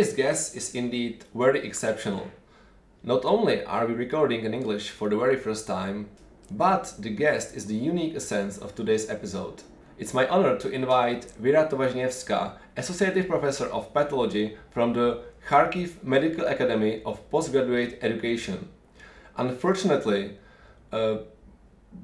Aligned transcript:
Today's 0.00 0.16
guest 0.16 0.56
is 0.56 0.74
indeed 0.74 1.26
very 1.34 1.60
exceptional. 1.60 2.30
Not 3.02 3.22
only 3.26 3.62
are 3.66 3.86
we 3.86 3.92
recording 3.92 4.46
in 4.46 4.54
English 4.54 4.88
for 4.88 5.10
the 5.10 5.18
very 5.18 5.36
first 5.36 5.66
time, 5.66 6.08
but 6.50 6.94
the 6.98 7.10
guest 7.10 7.54
is 7.54 7.66
the 7.66 7.74
unique 7.74 8.16
essence 8.16 8.56
of 8.56 8.74
today's 8.74 9.10
episode. 9.10 9.62
It's 9.98 10.14
my 10.14 10.26
honor 10.28 10.56
to 10.56 10.70
invite 10.70 11.26
Vera 11.38 11.68
Tovažněvská, 11.68 12.56
Associate 12.78 13.28
Professor 13.28 13.66
of 13.66 13.92
Pathology 13.92 14.56
from 14.70 14.94
the 14.94 15.18
Kharkiv 15.46 16.02
Medical 16.02 16.46
Academy 16.46 17.02
of 17.04 17.20
Postgraduate 17.30 17.98
Education. 18.00 18.70
Unfortunately, 19.36 20.38
a 20.92 21.18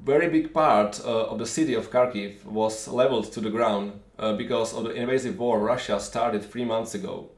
very 0.05 0.29
big 0.29 0.53
part 0.53 1.01
uh, 1.03 1.31
of 1.31 1.39
the 1.39 1.47
city 1.47 1.73
of 1.73 1.91
Kharkiv 1.91 2.45
was 2.45 2.89
leveled 2.89 3.33
to 3.33 3.41
the 3.41 3.49
ground 3.49 3.93
uh, 4.19 4.35
because 4.35 4.75
of 4.75 4.85
the 4.85 4.91
invasive 4.91 5.39
war 5.39 5.61
Russia 5.61 5.99
started 5.99 6.45
three 6.45 6.67
months 6.67 6.95
ago. 6.95 7.31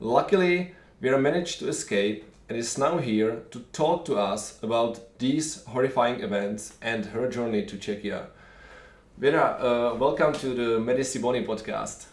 Luckily, 0.00 0.76
Vera 1.00 1.18
managed 1.18 1.58
to 1.58 1.68
escape 1.68 2.24
and 2.48 2.56
is 2.56 2.78
now 2.78 2.98
here 2.98 3.42
to 3.50 3.58
talk 3.72 4.04
to 4.04 4.16
us 4.16 4.62
about 4.62 5.18
these 5.18 5.64
horrifying 5.64 6.20
events 6.20 6.74
and 6.80 7.06
her 7.06 7.28
journey 7.28 7.66
to 7.66 7.76
Czechia. 7.76 8.26
Vera, 9.16 9.58
uh, 9.58 9.96
welcome 9.98 10.32
to 10.34 10.54
the 10.54 10.78
Medici 10.78 11.18
Boni 11.18 11.44
podcast. 11.44 12.06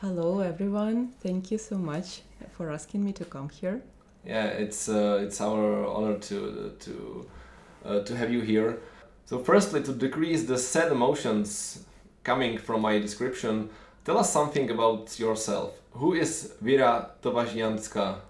Hello, 0.00 0.40
everyone. 0.40 1.08
Thank 1.20 1.50
you 1.50 1.58
so 1.58 1.76
much 1.76 2.22
for 2.52 2.70
asking 2.70 3.04
me 3.04 3.12
to 3.12 3.26
come 3.26 3.50
here. 3.50 3.82
Yeah, 4.24 4.46
it's 4.46 4.88
uh, 4.88 5.20
it's 5.22 5.42
our 5.42 5.86
honor 5.86 6.16
to 6.16 6.72
to 6.80 7.26
uh, 7.84 8.00
to 8.04 8.16
have 8.16 8.32
you 8.32 8.40
here. 8.40 8.78
So, 9.26 9.38
firstly, 9.40 9.82
to 9.82 9.92
decrease 9.92 10.44
the 10.44 10.56
sad 10.56 10.92
emotions 10.92 11.84
coming 12.24 12.56
from 12.56 12.80
my 12.80 12.98
description, 12.98 13.68
tell 14.06 14.16
us 14.16 14.32
something 14.32 14.70
about 14.70 15.20
yourself. 15.20 15.78
Who 15.96 16.12
is 16.12 16.52
Vera 16.60 17.10
Tovažňanská? 17.22 18.20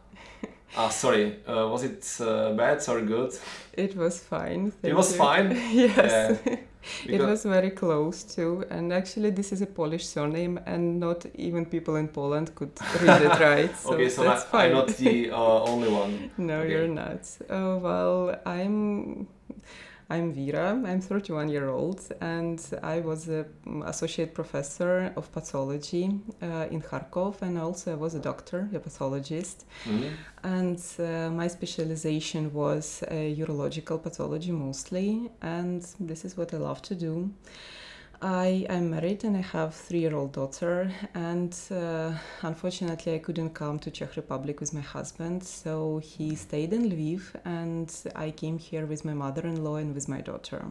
Ah, 0.77 0.91
sorry. 0.91 1.37
Uh, 1.47 1.69
was 1.71 1.85
it 1.85 2.05
uh, 2.21 2.53
bad 2.53 2.87
or 2.89 3.01
good? 3.01 3.33
It 3.73 3.97
was 3.97 4.21
fine. 4.21 4.73
it 4.83 4.95
was 4.95 5.13
you. 5.13 5.19
fine. 5.19 5.57
yes. 5.73 6.39
it 7.07 7.21
was 7.23 7.45
very 7.45 7.71
close 7.71 8.23
too, 8.23 8.65
and 8.69 8.93
actually, 8.93 9.31
this 9.31 9.53
is 9.53 9.63
a 9.63 9.67
Polish 9.67 10.05
surname, 10.07 10.61
and 10.67 11.01
not 11.01 11.25
even 11.35 11.65
people 11.65 11.97
in 11.97 12.09
Poland 12.09 12.55
could 12.55 12.73
read 13.01 13.23
it 13.23 13.41
right. 13.41 13.75
So 13.77 13.95
okay, 13.95 14.09
so 14.11 14.23
that's 14.25 14.45
I, 14.45 14.49
fine. 14.51 14.71
I'm 14.71 14.77
not 14.77 14.89
the 14.99 15.31
uh, 15.31 15.65
only 15.65 15.89
one. 15.89 16.31
no, 16.37 16.61
Okay. 16.61 16.71
you're 16.71 16.89
not. 16.89 17.25
Uh, 17.49 17.79
well, 17.81 18.37
I'm. 18.45 19.29
I'm 20.09 20.33
Vera. 20.33 20.71
I'm 20.71 21.01
31 21.01 21.49
year 21.49 21.69
old, 21.69 22.01
and 22.21 22.61
I 22.81 23.01
was 23.01 23.29
a 23.29 23.45
mm, 23.67 23.85
associate 23.89 24.35
professor 24.35 25.13
of 25.17 25.33
pathology 25.33 26.21
uh, 26.41 26.69
in 26.71 26.81
Kharkov, 26.81 27.43
and 27.43 27.59
also 27.59 27.93
I 27.93 27.97
was 27.97 28.15
a 28.15 28.21
doctor, 28.21 28.69
a 28.73 28.79
pathologist. 28.79 29.65
Mhm. 29.85 30.11
And 30.45 30.81
uh, 31.01 31.31
my 31.31 31.49
specialization 31.49 32.53
was 32.53 33.03
uh, 33.03 33.15
urological 33.15 34.01
pathology 34.01 34.53
mostly, 34.53 35.29
and 35.43 35.83
this 35.99 36.25
is 36.25 36.37
what 36.37 36.55
I 36.55 36.59
love 36.59 36.83
to 36.83 36.95
do. 36.95 37.31
I 38.23 38.67
am 38.71 38.91
married 38.91 39.25
and 39.25 39.37
I 39.37 39.43
have 39.43 39.75
three-year-old 39.75 40.33
daughter, 40.33 40.91
and 41.15 41.55
uh, 41.71 42.13
unfortunately 42.43 43.15
I 43.15 43.19
couldn't 43.19 43.51
come 43.51 43.79
to 43.81 43.91
Czech 43.91 44.17
Republic 44.17 44.59
with 44.61 44.73
my 44.73 44.81
husband, 44.81 45.45
so 45.45 45.99
he 45.99 46.35
stayed 46.35 46.73
in 46.73 46.91
Lviv, 46.91 47.35
and 47.45 47.93
I 48.15 48.31
came 48.31 48.59
here 48.59 48.87
with 48.87 49.05
my 49.05 49.13
mother-in-law 49.13 49.77
and 49.77 49.95
with 49.95 50.09
my 50.09 50.23
daughter. 50.23 50.65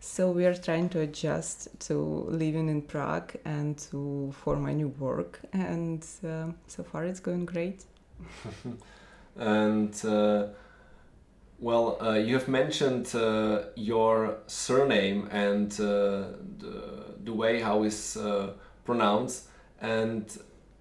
So 0.00 0.30
we 0.30 0.46
are 0.46 0.54
trying 0.54 0.88
to 0.90 1.00
adjust 1.00 1.68
to 1.88 1.94
living 1.94 2.68
in 2.68 2.82
Prague 2.82 3.36
and 3.44 3.76
to 3.90 4.32
for 4.32 4.56
my 4.56 4.72
new 4.72 4.88
work, 4.98 5.40
and 5.52 6.04
uh, 6.26 6.52
so 6.68 6.82
far 6.82 7.04
it's 7.04 7.20
going 7.20 7.44
great. 7.44 7.84
And 9.36 9.94
uh, 10.04 10.48
well, 11.62 11.96
uh, 12.02 12.14
you 12.14 12.34
have 12.34 12.48
mentioned 12.48 13.14
uh, 13.14 13.62
your 13.76 14.38
surname 14.48 15.28
and 15.30 15.72
uh, 15.74 16.24
the, 16.58 17.14
the 17.22 17.32
way 17.32 17.60
how 17.60 17.84
it's 17.84 18.16
uh, 18.16 18.50
pronounced, 18.84 19.46
and 19.80 20.26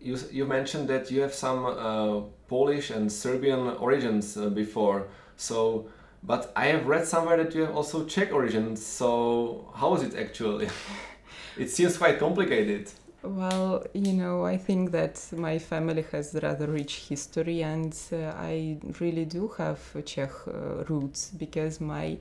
you 0.01 0.17
you 0.31 0.45
mentioned 0.45 0.87
that 0.89 1.11
you 1.11 1.21
have 1.21 1.35
some 1.35 1.65
uh, 1.65 2.21
Polish 2.47 2.89
and 2.89 3.11
Serbian 3.11 3.67
origins 3.77 4.35
before. 4.35 5.07
So, 5.37 5.85
but 6.23 6.51
I 6.55 6.65
have 6.67 6.87
read 6.87 7.07
somewhere 7.07 7.37
that 7.37 7.53
you 7.53 7.61
have 7.61 7.75
also 7.75 8.05
Czech 8.05 8.33
origins. 8.33 8.83
So, 8.83 9.71
how 9.75 9.93
is 9.93 10.01
it 10.01 10.15
actually? 10.15 10.67
it 11.59 11.69
seems 11.69 11.95
quite 11.95 12.17
complicated. 12.17 12.89
Well, 13.23 13.83
you 13.93 14.13
know, 14.13 14.45
I 14.45 14.57
think 14.57 14.91
that 14.91 15.19
my 15.37 15.59
family 15.59 16.03
has 16.11 16.33
rather 16.41 16.65
rich 16.67 17.05
history, 17.09 17.63
and 17.63 17.93
uh, 18.11 18.33
I 18.35 18.77
really 18.99 19.25
do 19.25 19.47
have 19.57 19.79
Czech 20.05 20.31
uh, 20.47 20.83
roots 20.89 21.31
because 21.37 21.79
my 21.81 22.17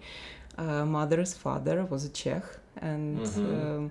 uh, 0.59 0.85
mother's 0.85 1.33
father 1.35 1.87
was 1.91 2.05
a 2.05 2.11
Czech, 2.11 2.43
and 2.83 3.19
Mhm. 3.21 3.77
um, 3.77 3.91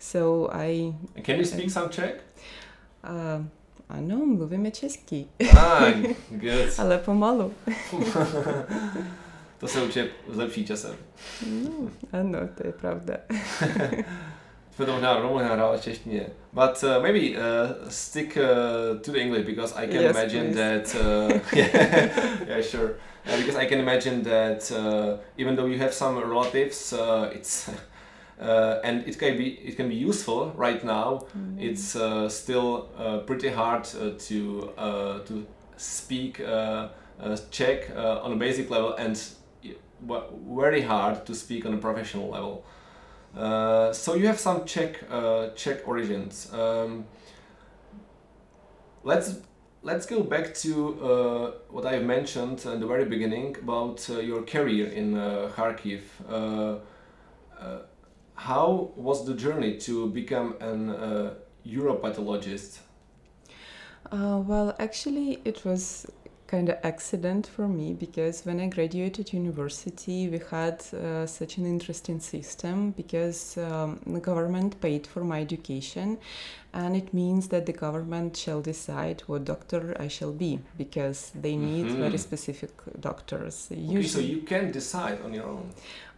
so 0.00 0.50
I. 0.52 0.92
Can 1.22 1.38
you 1.38 1.44
speak 1.44 1.70
some 1.70 1.88
Czech? 1.90 2.22
Uh, 3.04 3.44
ano, 3.88 4.16
mluvíme 4.26 4.70
česky, 4.70 5.26
Ah, 5.56 5.92
good. 6.30 6.74
ale 6.78 6.98
pomalu. 6.98 7.52
To 9.58 9.68
se 9.68 9.82
učí 9.82 10.00
zlepší 10.28 10.66
časem. 10.66 10.94
No, 11.46 11.70
ano, 12.12 12.38
to 12.54 12.66
je 12.66 12.72
pravda. 12.72 13.14
Jsme 14.78 14.86
to 14.86 14.92
možná 14.92 15.14
rovnou 15.14 15.38
nahrávat 15.38 15.80
v 15.80 15.82
češtině. 15.84 16.26
But 16.52 16.84
uh, 16.84 17.02
maybe 17.02 17.38
uh, 17.38 17.88
stick 17.88 18.36
uh, 18.36 18.98
to 19.00 19.12
the 19.12 19.18
English 19.18 19.46
because 19.46 19.74
I 19.74 19.86
can 19.86 20.02
Yes, 20.02 20.16
imagine 20.16 20.52
please. 20.52 20.56
that. 20.56 20.94
Uh, 20.94 21.40
yeah, 21.56 21.98
yeah, 22.46 22.62
sure. 22.62 22.90
Uh, 23.26 23.36
because 23.38 23.56
I 23.56 23.66
can 23.66 23.80
imagine 23.80 24.22
that 24.22 24.70
uh, 24.70 25.18
even 25.36 25.56
though 25.56 25.66
you 25.66 25.78
have 25.78 25.92
some 25.92 26.16
relatives, 26.20 26.92
uh, 26.92 27.30
it's 27.34 27.68
uh, 28.40 28.78
and 28.84 29.04
it 29.08 29.18
can 29.18 29.36
be 29.36 29.44
it 29.68 29.76
can 29.76 29.88
be 29.88 29.96
useful 30.08 30.52
right 30.56 30.84
now. 30.84 31.26
Mm. 31.36 31.60
It's 31.70 31.96
uh, 31.96 32.28
still 32.28 32.86
uh, 32.96 33.18
pretty 33.26 33.48
hard 33.48 33.82
uh, 33.82 34.16
to 34.28 34.70
uh, 34.78 35.18
to 35.26 35.44
speak 35.76 36.40
uh, 36.40 36.46
uh, 37.20 37.36
Czech 37.50 37.90
uh, 37.96 38.24
on 38.24 38.32
a 38.32 38.36
basic 38.36 38.70
level 38.70 38.94
and 38.98 39.16
very 40.56 40.82
hard 40.82 41.26
to 41.26 41.34
speak 41.34 41.66
on 41.66 41.74
a 41.74 41.78
professional 41.78 42.30
level. 42.30 42.62
Uh, 43.36 43.92
so 43.92 44.14
you 44.14 44.26
have 44.26 44.38
some 44.38 44.64
Czech 44.64 45.04
uh, 45.10 45.48
Czech 45.54 45.86
origins. 45.86 46.52
Um, 46.52 47.04
let's 49.04 49.36
let's 49.82 50.06
go 50.06 50.22
back 50.22 50.54
to 50.54 50.70
uh, 51.02 51.50
what 51.70 51.86
I 51.86 51.98
mentioned 51.98 52.64
in 52.66 52.80
the 52.80 52.86
very 52.86 53.04
beginning 53.04 53.56
about 53.62 54.08
uh, 54.10 54.18
your 54.20 54.42
career 54.42 54.88
in 54.88 55.16
uh, 55.16 55.50
Kharkiv. 55.54 56.02
How 58.34 58.92
was 58.94 59.26
the 59.26 59.34
journey 59.34 59.78
to 59.78 60.06
become 60.10 60.54
an 60.60 60.94
uropathologist? 61.66 62.78
Uh, 64.12 64.42
well, 64.46 64.74
actually, 64.78 65.40
it 65.44 65.64
was 65.64 66.06
kind 66.48 66.68
of 66.70 66.78
accident 66.82 67.46
for 67.46 67.68
me 67.68 67.92
because 67.92 68.44
when 68.46 68.58
I 68.58 68.66
graduated 68.68 69.32
university, 69.34 70.28
we 70.28 70.40
had 70.50 70.82
uh, 70.94 71.26
such 71.26 71.58
an 71.58 71.66
interesting 71.66 72.20
system 72.20 72.92
because 72.92 73.58
um, 73.58 74.00
the 74.06 74.18
government 74.20 74.80
paid 74.80 75.06
for 75.06 75.22
my 75.22 75.40
education, 75.42 76.18
and 76.72 76.96
it 76.96 77.12
means 77.12 77.48
that 77.48 77.66
the 77.66 77.72
government 77.74 78.34
shall 78.36 78.62
decide 78.62 79.22
what 79.26 79.44
doctor 79.44 79.94
I 80.00 80.08
shall 80.08 80.32
be 80.32 80.58
because 80.78 81.18
they 81.42 81.56
need 81.56 81.86
Mhm. 81.86 81.98
very 82.04 82.18
specific 82.18 82.70
doctors. 83.00 83.68
Okay, 83.70 84.02
so 84.02 84.18
you 84.18 84.40
can 84.52 84.72
decide 84.72 85.18
on 85.24 85.34
your 85.34 85.46
own. 85.46 85.66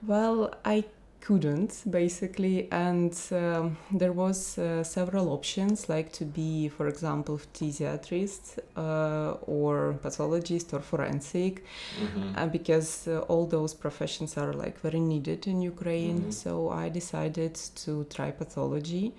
Well, 0.07 0.39
I 0.65 0.85
couldn't 1.21 1.83
basically, 1.91 2.69
and 2.73 3.15
um, 3.33 3.77
there 3.93 4.13
was 4.13 4.59
uh, 4.59 4.83
several 4.83 5.29
options, 5.31 5.89
like 5.89 6.11
to 6.13 6.25
be, 6.25 6.69
for 6.69 6.89
example, 6.89 7.39
physiatrist 7.55 8.59
uh, 8.77 9.33
or 9.47 9.95
pathologist 10.03 10.73
or 10.75 10.81
forensic, 10.81 11.63
Mhm. 11.99 12.37
uh, 12.39 12.47
because 12.47 13.07
uh, 13.09 13.19
all 13.29 13.47
those 13.47 13.75
professions 13.75 14.37
are 14.37 14.53
like 14.55 14.79
very 14.81 15.01
needed 15.01 15.47
in 15.47 15.61
Ukraine. 15.63 16.21
Mhm. 16.27 16.33
So 16.33 16.71
I 16.71 16.89
decided 16.91 17.55
to 17.85 18.05
try 18.05 18.31
pathology. 18.31 19.13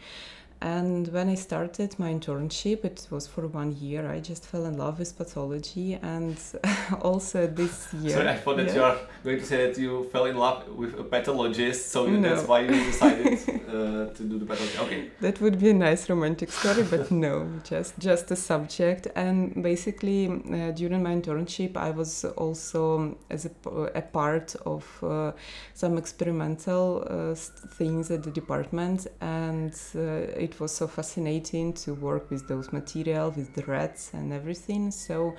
And 0.62 1.08
when 1.08 1.28
I 1.28 1.36
started 1.36 1.98
my 1.98 2.14
internship, 2.14 2.86
it 2.86 3.08
was 3.10 3.26
for 3.26 3.48
one 3.48 3.72
year. 3.80 4.08
I 4.08 4.20
just 4.20 4.46
fell 4.46 4.66
in 4.66 4.78
love 4.78 5.00
with 5.00 5.18
pathology, 5.18 5.96
and 5.96 6.38
also 7.02 7.48
this 7.48 7.92
year. 8.02 8.12
Sorry, 8.18 8.30
I 8.30 8.38
thought 8.38 8.58
that 8.58 8.68
Yeah. 8.68 8.76
you 8.76 8.84
are 8.84 8.98
going 9.24 9.40
to 9.40 9.46
say 9.46 9.68
that 9.68 9.78
you 9.80 10.08
fell 10.12 10.26
in 10.26 10.38
love 10.38 10.68
with 10.76 11.00
a 11.00 11.04
pathologist, 11.04 11.92
so 11.92 12.06
No. 12.06 12.22
that's 12.22 12.48
why 12.48 12.60
you 12.62 12.70
decided 12.92 13.40
uh, 13.68 14.14
to 14.14 14.24
do 14.24 14.38
the 14.38 14.46
pathology. 14.46 14.78
Okay. 14.86 15.10
That 15.22 15.42
would 15.42 15.58
be 15.60 15.72
a 15.72 15.74
nice 15.74 16.08
romantic 16.10 16.52
story, 16.52 16.84
but 16.84 17.10
no, 17.10 17.48
just 17.64 17.98
just 17.98 18.30
a 18.32 18.36
subject. 18.36 19.08
And 19.16 19.64
basically, 19.64 20.28
uh, 20.28 20.72
during 20.72 21.02
my 21.02 21.16
internship, 21.16 21.76
I 21.76 21.90
was 21.90 22.24
also 22.38 23.18
as 23.32 23.46
a, 23.48 23.52
a 23.96 24.02
part 24.02 24.56
of 24.66 24.84
uh, 25.04 25.32
some 25.74 25.98
experimental 25.98 27.04
uh, 27.10 27.34
things 27.80 28.12
at 28.12 28.22
the 28.24 28.32
department, 28.32 29.08
and 29.22 29.74
uh, 29.96 30.42
it 30.46 30.51
it 30.52 30.60
was 30.60 30.72
so 30.72 30.88
fascinating 30.88 31.74
to 31.74 31.94
work 31.94 32.30
with 32.30 32.48
those 32.48 32.72
material, 32.74 33.32
with 33.32 33.54
the 33.56 33.64
rats 33.64 34.12
and 34.14 34.34
everything. 34.34 34.92
So 34.92 35.36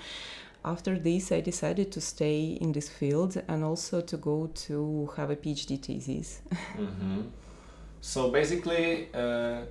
after 0.64 0.98
this, 0.98 1.32
I 1.32 1.40
decided 1.40 1.92
to 1.92 2.00
stay 2.00 2.58
in 2.60 2.72
this 2.72 2.88
field 2.88 3.42
and 3.48 3.62
also 3.64 4.00
to 4.00 4.16
go 4.16 4.50
to 4.66 5.10
have 5.16 5.30
a 5.30 5.36
PhD 5.36 5.78
thesis. 5.80 6.40
hmm 6.76 7.22
So 8.00 8.30
basically, 8.30 9.08
uh, 9.14 9.62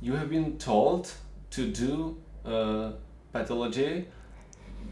you 0.00 0.12
have 0.14 0.28
been 0.28 0.58
told 0.58 1.10
to 1.50 1.62
do 1.66 2.16
uh, 2.44 2.92
pathology, 3.32 4.06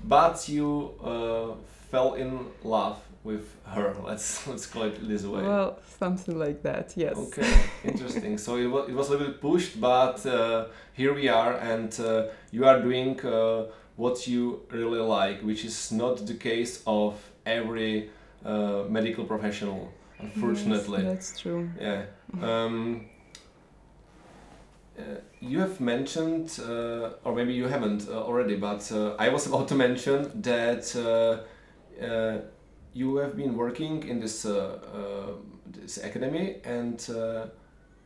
but 0.05 0.49
you 0.49 0.95
uh, 1.03 1.55
fell 1.91 2.15
in 2.15 2.47
love 2.65 2.99
with 3.25 3.57
her. 3.65 3.95
Let's 4.05 4.47
let's 4.47 4.67
call 4.67 4.83
it 4.85 5.09
this 5.09 5.25
way. 5.25 5.43
Well, 5.43 5.79
something 5.99 6.39
like 6.39 6.63
that, 6.63 6.93
yes. 6.97 7.17
Okay, 7.17 7.53
interesting. 7.85 8.39
So 8.39 8.57
it 8.57 8.67
was, 8.67 8.89
it 8.89 8.95
was 8.95 9.09
a 9.09 9.13
little 9.13 9.29
bit 9.29 9.41
pushed, 9.41 9.81
but 9.81 10.25
uh, 10.27 10.67
here 10.93 11.15
we 11.15 11.29
are, 11.29 11.55
and 11.55 11.99
uh, 12.01 12.27
you 12.51 12.65
are 12.65 12.81
doing 12.81 13.21
uh, 13.21 13.67
what 13.97 14.27
you 14.27 14.63
really 14.71 15.01
like, 15.01 15.43
which 15.43 15.65
is 15.65 15.93
not 15.93 16.27
the 16.27 16.35
case 16.35 16.83
of 16.87 17.15
every 17.47 18.11
uh, 18.45 18.85
medical 18.89 19.25
professional, 19.25 19.93
unfortunately. 20.19 21.03
Yes, 21.03 21.13
that's 21.13 21.41
true. 21.41 21.71
Yeah. 21.81 22.05
Um, 22.41 23.07
uh, 24.99 25.03
you 25.41 25.59
have 25.61 25.81
mentioned, 25.81 26.61
uh, 26.61 27.11
or 27.25 27.35
maybe 27.35 27.55
you 27.55 27.67
haven't 27.67 28.09
uh, 28.09 28.23
already, 28.23 28.57
but 28.57 28.91
uh, 28.93 29.15
I 29.19 29.31
was 29.31 29.47
about 29.47 29.69
to 29.69 29.75
mention 29.75 30.31
that 30.43 30.95
you 32.95 33.17
have 33.17 33.37
been 33.37 33.57
working 33.57 34.09
in 34.09 34.21
this 34.21 34.45
uh, 34.45 34.79
uh, 34.95 35.33
this 35.67 35.99
academy, 35.99 36.57
and 36.65 37.09
uh, 37.11 37.47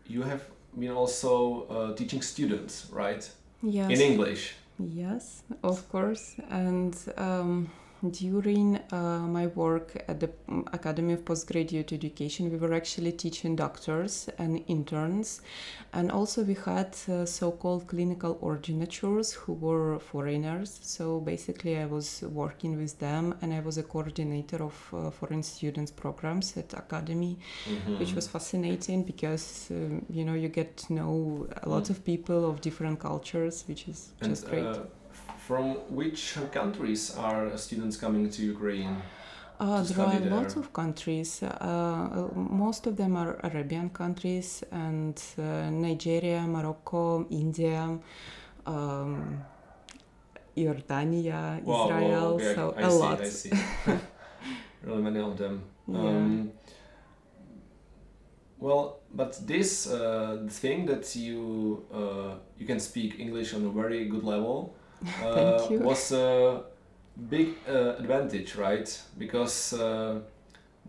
you 0.06 0.22
have 0.22 0.42
been 0.78 0.92
also 0.92 1.66
uh, 1.66 1.94
teaching 1.94 2.22
students, 2.22 2.86
right? 2.92 3.28
Yes. 3.62 3.90
In 3.90 4.00
English. 4.00 4.54
Yes, 4.78 5.42
of 5.62 5.88
course. 5.88 6.36
And 6.50 6.94
um, 7.16 7.70
during 8.10 8.76
uh, 8.92 9.20
my 9.26 9.46
work 9.48 10.04
at 10.08 10.20
the 10.20 10.28
mm, 10.48 10.66
Academy 10.74 11.14
of 11.14 11.24
Postgraduate 11.24 11.92
Education, 11.92 12.50
we 12.50 12.58
were 12.58 12.74
actually 12.74 13.12
teaching 13.12 13.56
doctors 13.56 14.28
and 14.38 14.62
interns. 14.68 15.40
And 15.92 16.10
also, 16.12 16.42
we 16.44 16.54
had 16.54 16.96
uh, 17.08 17.24
so 17.26 17.52
called 17.52 17.86
clinical 17.86 18.36
ordinators 18.42 19.32
who 19.34 19.54
were 19.54 19.98
foreigners. 19.98 20.78
So 20.82 21.20
basically, 21.20 21.78
I 21.78 21.86
was 21.86 22.22
working 22.22 22.76
with 22.76 22.98
them 22.98 23.34
and 23.42 23.52
I 23.52 23.60
was 23.60 23.78
a 23.78 23.82
coordinator 23.82 24.62
of 24.62 24.74
uh, 24.92 25.10
foreign 25.10 25.42
students 25.42 25.90
programs 25.90 26.56
at 26.56 26.72
Academy 26.74 27.38
which 27.98 28.14
was 28.14 28.26
fascinating 28.28 29.02
because 29.04 29.68
um, 29.70 30.04
you 30.10 30.24
know 30.24 30.34
you 30.34 30.48
get 30.48 30.76
to 30.76 30.92
know 30.92 31.48
a 31.62 31.68
lot 31.68 31.84
Mm. 31.86 31.90
of 31.90 32.04
people 32.04 32.48
of 32.50 32.60
different 32.60 32.98
cultures 32.98 33.64
which 33.68 33.86
is 33.88 34.12
And 34.20 34.30
just 34.30 34.46
great 34.48 34.64
uh, 34.64 34.80
from 35.46 35.64
which 35.98 36.20
countries 36.52 37.14
are 37.16 37.56
students 37.56 37.96
coming 37.96 38.28
to 38.30 38.42
Ukraine? 38.42 38.96
uh, 39.60 39.84
to 39.84 39.92
there 39.92 40.06
are 40.06 40.10
study 40.12 40.30
lots 40.30 40.56
of 40.56 40.72
countries 40.72 41.42
uh, 41.42 42.28
most 42.34 42.86
of 42.86 42.96
them 42.96 43.16
are 43.16 43.38
arabian 43.42 43.88
countries 43.90 44.62
and 44.70 45.22
uh, 45.38 45.70
nigeria 45.70 46.40
morocco 46.42 47.26
india 47.30 47.98
um, 48.66 49.44
Jordania, 50.56 51.62
Wow, 51.62 51.88
wow, 51.88 51.96
Israel, 51.96 52.24
okay, 52.34 52.54
so 52.54 52.74
I 52.76 52.80
a 52.80 52.90
see, 52.90 52.98
lot. 52.98 53.20
I 53.20 53.28
see. 53.28 53.50
really 54.82 55.02
many 55.02 55.20
of 55.20 55.36
them. 55.36 55.62
Yeah. 55.86 55.98
Um, 55.98 56.52
well, 58.58 59.00
but 59.14 59.46
this 59.46 59.86
uh, 59.86 60.46
thing 60.48 60.86
that 60.86 61.14
you 61.14 61.84
uh, 61.92 62.36
you 62.58 62.66
can 62.66 62.80
speak 62.80 63.20
English 63.20 63.52
on 63.52 63.66
a 63.66 63.68
very 63.68 64.06
good 64.08 64.24
level 64.24 64.74
uh, 64.74 64.75
Thank 65.04 65.70
you. 65.70 65.78
was 65.80 66.12
a 66.12 66.62
big 67.28 67.56
uh, 67.68 67.96
advantage, 67.98 68.56
right? 68.56 68.88
Because 69.18 69.72
uh, 69.72 70.20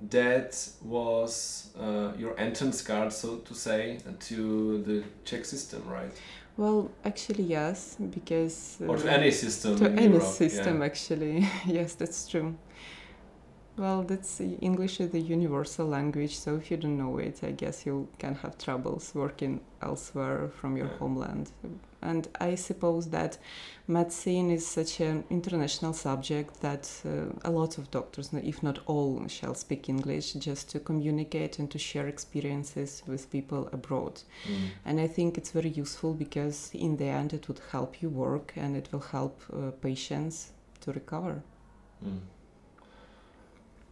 that 0.10 0.70
was 0.84 1.70
uh, 1.80 2.14
your 2.18 2.40
entrance 2.40 2.82
card, 2.82 3.12
so 3.14 3.38
to 3.38 3.54
say, 3.56 4.00
to 4.20 4.84
the 4.84 5.04
Czech 5.26 5.46
system, 5.46 5.84
right? 5.88 6.12
Well, 6.58 6.90
actually, 7.06 7.44
yes, 7.44 7.98
because 8.10 8.78
Or 8.88 8.98
to 8.98 9.08
uh, 9.10 9.12
any 9.12 9.32
system 9.32 9.76
to 9.78 9.90
any 9.92 10.14
Europe, 10.14 10.24
system 10.24 10.80
yeah. 10.80 10.86
actually 10.86 11.48
yes 11.66 11.94
that's 11.96 12.28
true 12.28 12.56
well 13.78 14.04
that's 14.04 14.42
english 14.62 15.00
is 15.00 15.12
the 15.12 15.20
universal 15.20 15.88
language 15.88 16.38
so 16.38 16.56
if 16.56 16.72
you 16.72 16.78
don't 16.78 16.98
know 16.98 17.18
it 17.20 17.44
i 17.44 17.52
guess 17.52 17.86
you 17.86 18.08
can 18.18 18.36
have 18.36 18.58
troubles 18.58 19.12
working 19.14 19.62
elsewhere 19.82 20.50
from 20.50 20.76
your 20.78 20.88
Yeah. 20.88 20.98
homeland 21.00 21.52
and 22.02 22.28
i 22.40 22.56
suppose 22.56 23.10
that 23.10 23.38
medicine 23.88 24.52
is 24.52 24.66
such 24.66 25.00
an 25.00 25.24
international 25.30 25.94
subject 25.94 26.62
that 26.62 26.90
uh, 27.06 27.26
a 27.44 27.52
lot 27.52 27.78
of 27.78 27.90
doctors 27.92 28.34
if 28.34 28.62
not 28.62 28.80
all 28.86 29.28
shall 29.28 29.56
speak 29.56 29.90
english 29.90 30.34
just 30.34 30.70
to 30.70 30.80
communicate 30.80 31.60
and 31.60 31.72
to 31.72 31.80
share 31.80 32.08
experiences 32.08 33.04
with 33.08 33.30
people 33.32 33.70
abroad 33.72 34.22
Mm. 34.48 34.70
and 34.86 35.00
I 35.00 35.08
think 35.08 35.38
it's 35.38 35.52
very 35.52 35.70
useful 35.70 36.14
because 36.14 36.72
in 36.74 36.98
the 36.98 37.06
end 37.06 37.34
it 37.34 37.48
would 37.48 37.62
help 37.72 38.02
you 38.02 38.10
work 38.10 38.54
and 38.56 38.76
it 38.76 38.90
will 38.92 39.06
help 39.12 39.42
uh, 39.52 39.72
patients 39.82 40.52
to 40.82 40.92
recover. 40.92 41.42
Mm. 42.06 42.20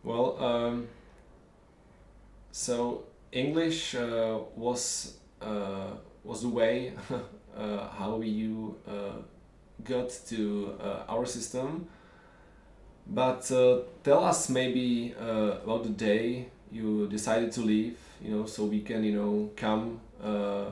Well, 0.03 0.37
um, 0.43 0.87
so 2.51 3.03
English 3.31 3.95
uh, 3.95 4.39
was 4.55 5.17
uh, 5.41 5.91
was 6.23 6.41
the 6.41 6.49
way 6.49 6.93
how 7.55 8.21
you 8.21 8.75
uh, 8.87 9.21
got 9.83 10.09
to 10.27 10.75
uh, 10.81 11.03
our 11.07 11.25
system. 11.25 11.87
But 13.07 13.51
uh, 13.51 13.79
tell 14.03 14.23
us 14.23 14.49
maybe 14.49 15.13
uh, 15.19 15.61
about 15.63 15.83
the 15.83 15.89
day 15.89 16.47
you 16.71 17.07
decided 17.07 17.51
to 17.53 17.61
leave. 17.61 17.97
You 18.23 18.31
know, 18.31 18.45
so 18.45 18.65
we 18.65 18.81
can 18.81 19.03
you 19.03 19.13
know 19.13 19.51
come 19.55 19.99
uh, 20.23 20.71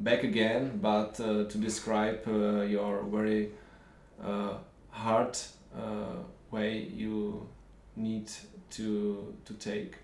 back 0.00 0.24
again. 0.24 0.78
But 0.82 1.18
uh, 1.20 1.44
to 1.44 1.58
describe 1.58 2.20
uh, 2.26 2.62
your 2.62 3.02
very 3.04 3.50
uh, 4.22 4.54
hard 4.90 5.38
uh, 5.76 6.16
way 6.50 6.88
you 6.94 7.46
need 7.96 8.30
to 8.70 9.34
to 9.44 9.54
take. 9.54 9.96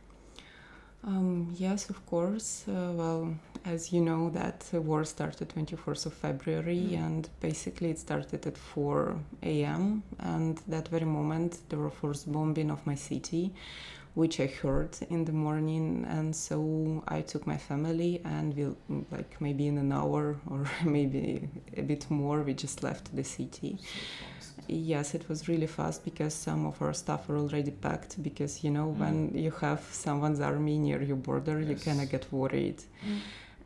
Um, 1.05 1.55
yes, 1.57 1.91
of 1.91 2.05
course. 2.07 2.65
Uh, 2.67 2.93
well, 2.95 3.35
as 3.75 3.93
you 3.93 4.01
know, 4.01 4.31
that 4.31 4.65
war 4.73 5.05
started 5.05 5.49
24th 5.49 6.07
of 6.07 6.15
February, 6.15 6.81
Mm. 6.93 6.99
and 7.07 7.29
basically 7.41 7.91
it 7.91 7.99
started 7.99 8.47
at 8.47 8.57
4 8.57 9.17
a.m. 9.43 10.03
And 10.19 10.55
that 10.69 10.89
very 10.89 11.05
moment, 11.07 11.59
there 11.69 11.79
were 11.79 11.91
first 12.03 12.31
bombing 12.33 12.71
of 12.71 12.81
my 12.87 12.97
city, 12.97 13.53
which 14.15 14.41
I 14.41 14.47
heard 14.63 14.93
in 15.11 15.25
the 15.25 15.33
morning. 15.33 16.05
And 16.09 16.35
so 16.35 16.59
I 17.09 17.21
took 17.23 17.47
my 17.47 17.59
family, 17.59 18.13
and 18.25 18.47
we, 18.57 18.65
like 19.17 19.33
maybe 19.41 19.67
in 19.67 19.77
an 19.79 19.93
hour 19.93 20.37
or 20.53 20.65
maybe 20.85 21.49
a 21.77 21.83
bit 21.83 22.11
more, 22.11 22.43
we 22.43 22.55
just 22.55 22.83
left 22.83 23.15
the 23.15 23.25
city. 23.25 23.79
Yes, 24.71 25.15
it 25.15 25.25
was 25.31 25.49
really 25.49 25.67
fast 25.67 26.05
because 26.05 26.35
some 26.35 26.67
of 26.67 26.81
our 26.83 26.93
stuff 26.95 27.29
were 27.29 27.39
already 27.39 27.71
packed. 27.71 28.23
Because 28.23 28.65
you 28.65 28.71
know, 28.71 28.89
Mm. 28.93 28.99
when 29.03 29.17
you 29.45 29.53
have 29.61 29.83
someone's 29.93 30.41
army 30.41 30.79
near 30.79 31.01
your 31.11 31.17
border, 31.29 31.57
you 31.61 31.75
Yes. 31.77 31.85
kind 31.85 32.01
of 32.03 32.09
get 32.11 32.25
worried. 32.33 32.81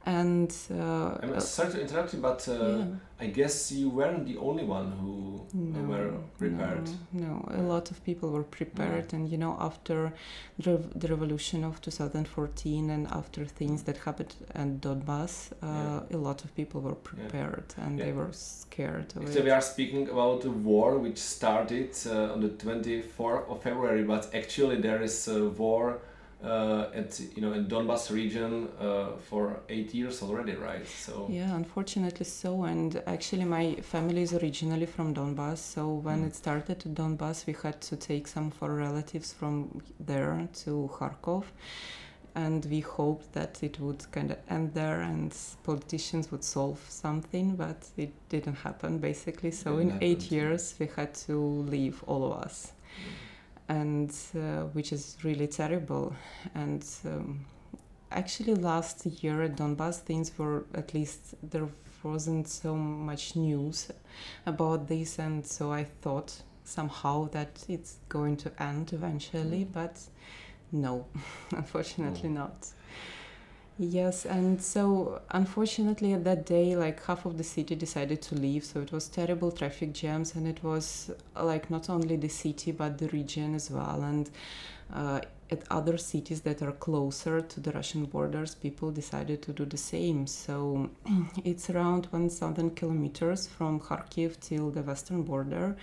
And 0.05 0.53
uh, 0.71 1.17
I'm 1.23 1.39
sorry 1.41 1.73
to 1.73 1.81
interrupt 1.81 2.13
you, 2.15 2.21
but 2.21 2.49
uh, 2.49 2.53
yeah. 2.53 2.85
I 3.21 3.27
guess 3.27 3.71
you 3.71 3.89
weren't 3.89 4.27
the 4.27 4.37
only 4.39 4.65
one 4.65 4.91
who 5.01 5.47
no, 5.55 5.81
were 5.83 6.15
prepared. 6.39 6.91
No, 7.13 7.47
no, 7.49 7.49
a 7.51 7.63
lot 7.63 7.93
of 7.93 8.03
people 8.05 8.31
were 8.31 8.43
prepared, 8.43 9.13
and 9.13 9.29
you 9.29 9.39
know, 9.39 9.57
after 9.61 10.13
the, 10.59 10.83
the 10.97 11.07
revolution 11.07 11.63
of 11.63 11.81
2014 11.81 12.91
and 12.91 13.07
after 13.13 13.45
things 13.45 13.85
that 13.85 13.99
happened 13.99 14.35
at 14.55 14.81
Donbass, 14.81 15.53
uh, 15.63 15.67
Yeah. 16.11 16.17
a 16.17 16.19
lot 16.19 16.45
of 16.45 16.53
people 16.57 16.81
were 16.81 16.97
prepared 16.97 17.75
and 17.77 17.99
they 17.99 18.13
were 18.13 18.33
scared 18.33 19.13
of 19.17 19.33
So 19.33 19.43
we 19.43 19.51
are 19.51 19.61
speaking 19.61 20.09
about 20.09 20.45
a 20.45 20.51
war 20.51 20.99
which 20.99 21.19
started 21.19 21.91
uh, 22.07 22.33
on 22.33 22.41
the 22.41 22.49
24th 22.49 23.49
of 23.49 23.63
February, 23.63 24.03
but 24.03 24.35
actually 24.35 24.81
there 24.81 25.01
is 25.01 25.29
a 25.29 25.49
war 25.49 26.01
uh, 26.45 26.91
at 26.95 27.21
you 27.37 27.41
know 27.43 27.53
in 27.53 27.67
Donbas 27.67 28.11
region 28.11 28.69
uh, 28.81 29.13
for 29.29 29.61
eight 29.69 29.95
years 29.95 30.23
already, 30.23 30.55
right? 30.55 30.87
So 30.87 31.29
Yeah, 31.31 31.55
unfortunately 31.55 32.25
so. 32.27 32.65
And 32.65 33.03
actually, 33.07 33.45
my 33.45 33.77
family 33.83 34.23
is 34.23 34.33
originally 34.35 34.87
from 34.87 35.15
Donbass. 35.15 35.59
So 35.59 35.83
when 36.07 36.23
Mm. 36.23 36.27
it 36.27 36.35
started 36.35 36.71
at 36.87 36.95
Donbass, 36.95 37.47
we 37.47 37.55
had 37.63 37.81
to 37.83 37.97
take 37.97 38.27
some 38.27 38.47
of 38.49 38.63
our 38.63 38.75
relatives 38.75 39.33
from 39.33 39.81
there 40.01 40.49
to 40.65 40.91
Kharkov. 40.93 41.45
And 42.35 42.65
we 42.71 42.81
hoped 42.81 43.33
that 43.35 43.63
it 43.63 43.79
would 43.79 44.11
kind 44.11 44.31
of 44.31 44.39
end 44.49 44.73
there 44.73 45.03
and 45.03 45.37
politicians 45.65 46.31
would 46.33 46.43
solve 46.43 46.81
something, 46.89 47.57
but 47.57 47.77
it 47.99 48.13
didn't 48.31 48.57
happen 48.57 48.99
basically. 48.99 49.51
So 49.51 49.79
in 49.79 49.89
Didn't 49.89 50.03
eight 50.03 50.31
years, 50.33 50.75
we 50.81 50.89
had 50.97 51.15
to 51.27 51.37
leave 51.69 52.03
all 52.07 52.25
of 52.25 52.33
us 52.47 52.73
and 53.69 54.13
uh, 54.37 54.65
which 54.75 54.93
is 54.93 55.17
really 55.23 55.47
terrible. 55.47 56.15
And 56.55 56.85
um, 57.05 57.45
actually, 58.11 58.55
last 58.55 59.07
year 59.07 59.43
at 59.43 59.57
Donbass, 59.57 60.01
things 60.01 60.37
were 60.39 60.65
at 60.75 60.95
least 60.95 61.35
there 61.43 61.69
wasn't 62.03 62.49
so 62.49 62.75
much 62.77 63.37
news 63.37 63.89
about 64.47 64.89
this, 64.89 65.19
and 65.19 65.47
so 65.47 65.73
I 65.73 65.85
thought 65.85 66.43
somehow 66.65 67.29
that 67.31 67.65
it's 67.69 67.97
going 68.09 68.37
to 68.39 68.51
end 68.63 68.93
eventually, 68.93 69.65
Mm. 69.65 69.73
but 69.73 70.01
no, 70.73 71.07
unfortunately 71.53 72.29
No. 72.29 72.41
not. 72.43 72.69
Yes, 73.79 74.27
and 74.27 74.61
so 74.63 75.23
unfortunately 75.31 76.13
at 76.13 76.25
that 76.25 76.45
day, 76.47 76.77
like 76.77 77.03
half 77.05 77.25
of 77.25 77.39
the 77.39 77.45
city 77.45 77.75
decided 77.75 78.21
to 78.23 78.35
leave, 78.35 78.65
so 78.65 78.81
it 78.81 78.93
was 78.93 79.09
terrible 79.09 79.51
traffic 79.51 79.93
jams, 79.95 80.35
and 80.35 80.47
it 80.47 80.63
was 80.63 81.11
like 81.35 81.71
not 81.71 81.89
only 81.89 82.17
the 82.17 82.29
city 82.29 82.71
but 82.71 82.99
the 82.99 83.09
region 83.09 83.55
as 83.55 83.71
well, 83.71 84.03
and 84.03 84.31
uh, 84.93 85.21
at 85.51 85.65
other 85.71 85.99
cities 85.99 86.41
that 86.43 86.63
are 86.63 86.73
closer 86.73 87.43
to 87.43 87.61
the 87.61 87.73
Russian 87.73 88.07
borders, 88.07 88.55
people 88.55 88.91
decided 88.91 89.43
to 89.43 89.53
do 89.53 89.67
the 89.67 89.77
same. 89.77 90.27
So 90.27 90.89
it's 91.45 91.69
around 91.69 92.07
1,000 92.07 92.75
kilometers 92.75 93.49
from 93.49 93.79
Kharkiv 93.79 94.41
till 94.41 94.71
the 94.71 94.81
western 94.81 95.23
border, 95.25 95.77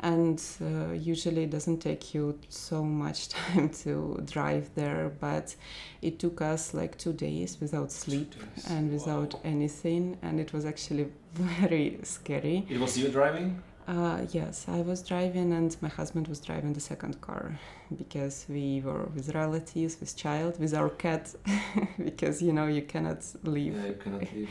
and 0.00 0.42
uh, 0.60 0.90
usually 0.92 1.44
it 1.44 1.50
doesn't 1.50 1.78
take 1.78 2.14
you 2.14 2.36
so 2.48 2.82
much 2.82 3.28
time 3.38 3.68
to 3.84 4.20
drive 4.24 4.70
there, 4.74 5.12
but 5.20 5.54
it 6.00 6.18
took 6.18 6.40
us 6.42 6.74
like 6.74 6.98
two 6.98 7.12
days 7.12 7.58
without 7.60 7.92
sleep 7.92 8.34
Yes. 8.56 8.66
and 8.70 8.90
without 8.90 9.34
Wow. 9.34 9.40
anything, 9.44 10.16
and 10.22 10.40
it 10.40 10.52
was 10.52 10.64
actually 10.64 11.06
very 11.34 11.98
scary. 12.02 12.66
It 12.68 12.80
was 12.80 12.98
you 12.98 13.08
driving? 13.08 13.62
Uh, 13.92 14.24
yes, 14.32 14.66
I 14.68 14.80
was 14.80 15.02
driving, 15.02 15.52
and 15.52 15.76
my 15.82 15.88
husband 15.88 16.26
was 16.28 16.40
driving 16.40 16.72
the 16.72 16.80
second 16.80 17.20
car 17.20 17.58
because 17.94 18.46
we 18.48 18.80
were 18.84 19.04
with 19.14 19.34
relatives, 19.34 20.00
with 20.00 20.16
child, 20.16 20.58
with 20.58 20.72
our 20.74 20.88
cat, 20.88 21.34
because 22.02 22.40
you 22.40 22.52
know 22.54 22.66
you 22.68 22.82
cannot 22.82 23.18
leave 23.44 23.76
Yeah, 23.76 23.86
you 23.88 23.94
cannot 23.94 24.20
leave, 24.32 24.50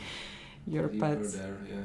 your 0.66 0.88
leave 0.88 1.00
pets. 1.00 1.32
there. 1.34 1.56
Yeah. 1.68 1.84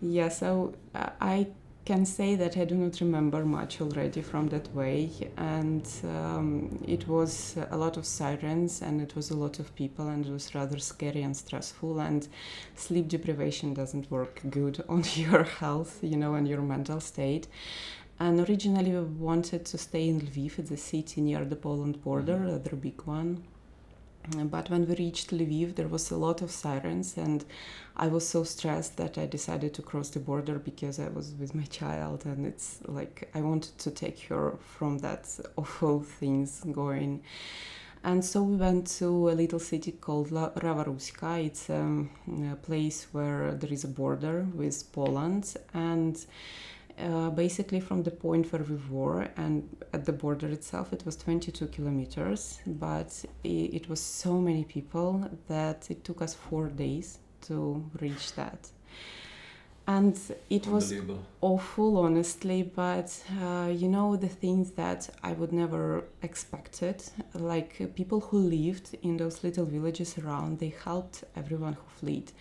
Yeah, 0.00 0.28
so 0.28 0.74
uh, 0.94 1.10
I 1.20 1.48
can 1.86 2.04
say 2.04 2.34
that 2.34 2.56
I 2.56 2.64
do 2.64 2.74
not 2.74 3.00
remember 3.00 3.44
much 3.44 3.80
already 3.80 4.20
from 4.20 4.48
that 4.48 4.74
way, 4.74 5.08
and 5.36 5.88
um, 6.04 6.84
it 6.86 7.06
was 7.06 7.56
a 7.70 7.76
lot 7.76 7.96
of 7.96 8.04
sirens, 8.04 8.82
and 8.82 9.00
it 9.00 9.14
was 9.14 9.30
a 9.30 9.36
lot 9.36 9.60
of 9.60 9.74
people, 9.76 10.08
and 10.08 10.26
it 10.26 10.32
was 10.32 10.52
rather 10.54 10.78
scary 10.80 11.22
and 11.22 11.36
stressful. 11.36 12.00
And 12.00 12.26
sleep 12.74 13.06
deprivation 13.08 13.72
doesn't 13.72 14.10
work 14.10 14.42
good 14.50 14.84
on 14.88 15.04
your 15.14 15.44
health, 15.44 16.00
you 16.02 16.16
know, 16.16 16.34
and 16.34 16.48
your 16.48 16.60
mental 16.60 17.00
state. 17.00 17.46
And 18.18 18.40
originally, 18.48 18.90
we 18.90 19.00
wanted 19.30 19.64
to 19.66 19.78
stay 19.78 20.08
in 20.08 20.20
Lviv, 20.20 20.58
it's 20.58 20.72
a 20.72 20.76
city 20.76 21.20
near 21.20 21.44
the 21.44 21.56
Poland 21.56 22.02
border, 22.02 22.36
Mhm. 22.38 22.46
rather 22.52 22.76
big 22.76 23.00
one. 23.06 23.44
But 24.50 24.70
when 24.70 24.88
we 24.88 24.94
reached 24.96 25.30
Lviv, 25.30 25.76
there 25.76 25.86
was 25.86 26.10
a 26.10 26.16
lot 26.16 26.42
of 26.42 26.50
sirens, 26.50 27.16
and 27.16 27.44
I 27.98 28.08
was 28.08 28.28
so 28.28 28.44
stressed 28.44 28.98
that 28.98 29.16
I 29.16 29.24
decided 29.24 29.72
to 29.74 29.82
cross 29.82 30.10
the 30.10 30.20
border 30.20 30.58
because 30.58 31.00
I 31.00 31.08
was 31.08 31.32
with 31.40 31.54
my 31.54 31.64
child, 31.64 32.26
and 32.26 32.44
it's 32.44 32.80
like 32.86 33.30
I 33.34 33.40
wanted 33.40 33.78
to 33.78 33.90
take 33.90 34.20
her 34.28 34.58
from 34.60 34.98
that 34.98 35.26
awful 35.56 36.00
things 36.02 36.62
going. 36.72 37.22
And 38.04 38.22
so 38.22 38.42
we 38.42 38.56
went 38.56 38.86
to 38.98 39.30
a 39.30 39.32
little 39.32 39.58
city 39.58 39.92
called 39.92 40.30
Rava-Ruska. 40.30 41.44
It's 41.44 41.70
um, 41.70 42.10
a 42.52 42.56
place 42.56 43.08
where 43.12 43.54
there 43.54 43.72
is 43.72 43.84
a 43.84 43.88
border 43.88 44.46
with 44.54 44.92
Poland, 44.92 45.56
and 45.72 46.24
uh, 46.98 47.30
basically 47.30 47.80
from 47.80 48.02
the 48.02 48.10
point 48.10 48.52
where 48.52 48.62
we 48.62 48.76
were 48.90 49.28
and 49.36 49.68
at 49.92 50.04
the 50.04 50.12
border 50.12 50.48
itself 50.48 50.94
it 50.94 51.04
was 51.04 51.14
22 51.16 51.66
kilometers 51.66 52.58
but 52.66 53.22
i 53.44 53.48
it 53.48 53.86
was 53.90 54.00
so 54.00 54.40
many 54.40 54.64
people 54.64 55.28
that 55.46 55.90
it 55.90 56.02
took 56.04 56.22
us 56.22 56.32
four 56.32 56.68
days 56.68 57.18
to 57.42 57.84
reach 58.00 58.34
that. 58.34 58.68
And 59.88 60.18
it 60.50 60.66
was 60.66 60.92
awful 61.40 61.98
honestly 61.98 62.64
but 62.64 63.22
uh, 63.40 63.68
you 63.72 63.86
know 63.86 64.16
the 64.16 64.28
things 64.28 64.72
that 64.72 65.08
i 65.22 65.32
would 65.32 65.52
never 65.52 66.02
expected 66.22 67.00
like 67.34 67.76
uh, 67.80 67.86
people 67.94 68.18
who 68.18 68.38
lived 68.38 68.96
in 69.02 69.16
those 69.16 69.44
little 69.44 69.64
villages 69.64 70.18
around 70.18 70.58
they 70.58 70.74
helped 70.84 71.22
everyone 71.36 71.74
who 71.74 71.86
fled 72.00 72.32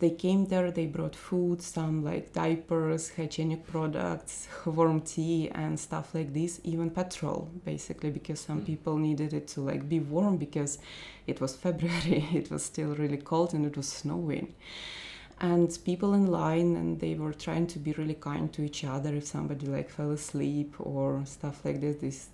they 0.00 0.10
came 0.10 0.46
there 0.46 0.70
they 0.70 0.86
brought 0.86 1.14
food 1.14 1.62
some 1.62 2.02
like 2.04 2.32
diapers 2.32 3.04
hygienic 3.16 3.66
products 3.66 4.48
warm 4.66 5.00
tea 5.00 5.50
and 5.50 5.78
stuff 5.78 6.14
like 6.14 6.32
this 6.34 6.60
even 6.64 6.90
petrol 6.90 7.48
basically 7.64 8.10
because 8.10 8.40
some 8.40 8.60
Mm. 8.62 8.66
people 8.66 8.96
needed 8.98 9.32
it 9.32 9.46
to 9.48 9.60
like 9.60 9.88
be 9.88 10.00
warm 10.00 10.36
because 10.38 10.78
it 11.26 11.40
was 11.40 11.54
february 11.56 12.26
it 12.40 12.50
was 12.50 12.64
still 12.64 12.94
really 12.96 13.18
cold 13.18 13.54
and 13.54 13.64
it 13.66 13.76
was 13.76 13.88
snowing 13.88 14.54
and 15.40 15.78
people 15.84 16.12
in 16.14 16.26
line 16.26 16.76
and 16.76 17.00
they 17.00 17.14
were 17.14 17.32
trying 17.32 17.66
to 17.66 17.78
be 17.78 17.92
really 17.92 18.14
kind 18.14 18.52
to 18.52 18.62
each 18.62 18.84
other 18.84 19.14
if 19.14 19.26
somebody 19.26 19.66
like 19.66 19.88
fell 19.88 20.10
asleep 20.10 20.74
or 20.78 21.22
stuff 21.24 21.64
like 21.64 21.80
this 21.80 21.96
they 21.96 22.08
s- 22.08 22.28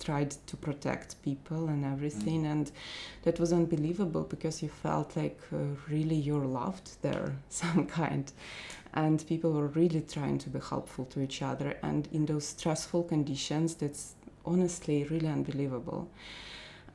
tried 0.00 0.30
to 0.46 0.56
protect 0.56 1.20
people 1.22 1.68
and 1.68 1.84
everything 1.84 2.46
and 2.46 2.70
that 3.22 3.40
was 3.40 3.52
unbelievable 3.52 4.22
because 4.22 4.62
you 4.62 4.68
felt 4.68 5.16
like 5.16 5.38
uh, 5.52 5.58
really 5.88 6.14
you're 6.14 6.46
loved 6.46 6.90
there 7.02 7.36
some 7.48 7.86
kind. 7.86 8.32
And 8.94 9.26
people 9.26 9.52
were 9.52 9.66
really 9.68 10.00
trying 10.00 10.38
to 10.38 10.48
be 10.48 10.58
helpful 10.58 11.04
to 11.06 11.20
each 11.20 11.42
other 11.42 11.76
and 11.82 12.08
in 12.12 12.26
those 12.26 12.46
stressful 12.46 13.04
conditions 13.04 13.74
that's 13.74 14.14
honestly 14.46 15.04
really 15.04 15.28
unbelievable 15.28 16.08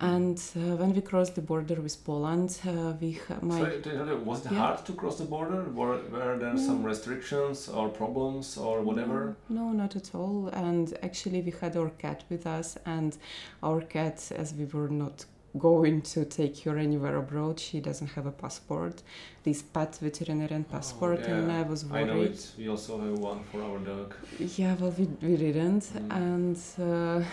and 0.01 0.37
uh, 0.55 0.75
when 0.77 0.93
we 0.93 1.01
crossed 1.01 1.35
the 1.35 1.41
border 1.41 1.75
with 1.75 2.03
Poland, 2.03 2.59
uh, 2.67 2.93
we 2.99 3.11
ha- 3.27 3.37
my 3.41 3.59
So, 3.59 3.65
to 3.69 3.81
tell 3.81 4.07
you, 4.07 4.17
was 4.17 4.45
it 4.45 4.51
Yeah. 4.51 4.57
hard 4.59 4.85
to 4.87 4.93
cross 4.93 5.17
the 5.17 5.25
border? 5.25 5.63
Were, 5.79 5.99
were 6.11 6.37
there 6.39 6.57
some 6.57 6.83
restrictions 6.83 7.69
or 7.69 7.87
problems 7.89 8.57
or 8.57 8.81
whatever? 8.81 9.35
No, 9.49 9.65
no, 9.67 9.71
not 9.83 9.95
at 9.95 10.15
all. 10.15 10.47
And 10.53 10.97
actually, 11.03 11.41
we 11.41 11.53
had 11.61 11.77
our 11.77 11.91
cat 11.91 12.23
with 12.29 12.45
us, 12.47 12.77
and 12.85 13.15
our 13.61 13.81
cat, 13.81 14.31
as 14.35 14.53
we 14.53 14.65
were 14.65 14.89
not 14.89 15.25
going 15.59 16.01
to 16.01 16.23
take 16.25 16.59
her 16.63 16.77
anywhere 16.77 17.17
abroad, 17.17 17.59
she 17.59 17.79
doesn't 17.81 18.07
have 18.11 18.25
a 18.25 18.31
passport, 18.31 19.01
this 19.43 19.61
pet 19.61 19.97
veterinarian 20.01 20.63
passport, 20.63 21.19
Oh, 21.27 21.33
and. 21.33 21.51
I 21.51 21.61
was 21.63 21.83
I 21.83 21.87
worried. 22.03 22.07
know 22.07 22.21
it. 22.21 22.51
We 22.57 22.69
also 22.69 22.99
have 22.99 23.17
one 23.19 23.41
for 23.51 23.61
our 23.61 23.79
dog. 23.79 24.13
Yeah, 24.57 24.75
well, 24.79 24.93
we, 24.97 25.05
we 25.21 25.35
didn't, 25.37 25.83
Mm. 25.83 26.11
and 26.25 26.57
uh, 26.79 27.23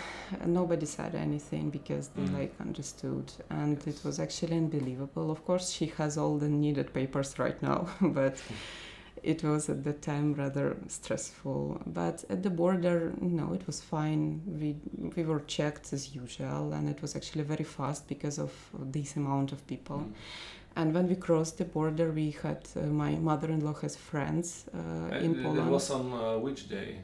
nobody 0.45 0.85
said 0.85 1.15
anything 1.15 1.69
because 1.69 2.09
they 2.09 2.23
Mm. 2.23 2.33
like 2.39 2.53
understood, 2.59 3.31
and 3.49 3.77
it 3.87 3.99
was 4.03 4.19
actually 4.19 4.57
unbelievable. 4.57 5.31
Of 5.31 5.45
course, 5.45 5.69
she 5.71 5.87
has 5.97 6.17
all 6.17 6.37
the 6.37 6.49
needed 6.49 6.93
papers 6.93 7.39
right 7.39 7.61
now, 7.61 7.87
but 8.01 8.35
it 9.23 9.43
was 9.43 9.69
at 9.69 9.83
that 9.83 10.01
time 10.01 10.33
rather 10.33 10.77
stressful. 10.87 11.81
But 11.85 12.23
at 12.29 12.43
the 12.43 12.49
border, 12.49 13.13
no, 13.21 13.53
it 13.53 13.65
was 13.67 13.81
fine. 13.81 14.41
We 14.45 14.75
we 15.15 15.23
were 15.23 15.41
checked 15.41 15.93
as 15.93 16.15
usual, 16.15 16.73
and 16.73 16.89
it 16.89 17.01
was 17.01 17.15
actually 17.15 17.43
very 17.43 17.65
fast 17.65 18.07
because 18.07 18.39
of 18.39 18.51
this 18.73 19.15
amount 19.15 19.51
of 19.51 19.65
people. 19.67 19.99
Mm. 19.99 20.13
And 20.75 20.93
when 20.93 21.09
we 21.09 21.15
crossed 21.15 21.57
the 21.57 21.65
border, 21.65 22.11
we 22.11 22.31
had 22.43 22.67
uh, 22.75 22.81
my 22.81 23.15
mother-in-law 23.15 23.73
has 23.81 23.95
friends 23.95 24.65
uh, 24.73 25.15
in 25.17 25.39
it 25.39 25.43
Poland. 25.43 25.71
was 25.71 25.89
on 25.91 26.13
uh, 26.13 26.37
which 26.37 26.69
day? 26.69 26.99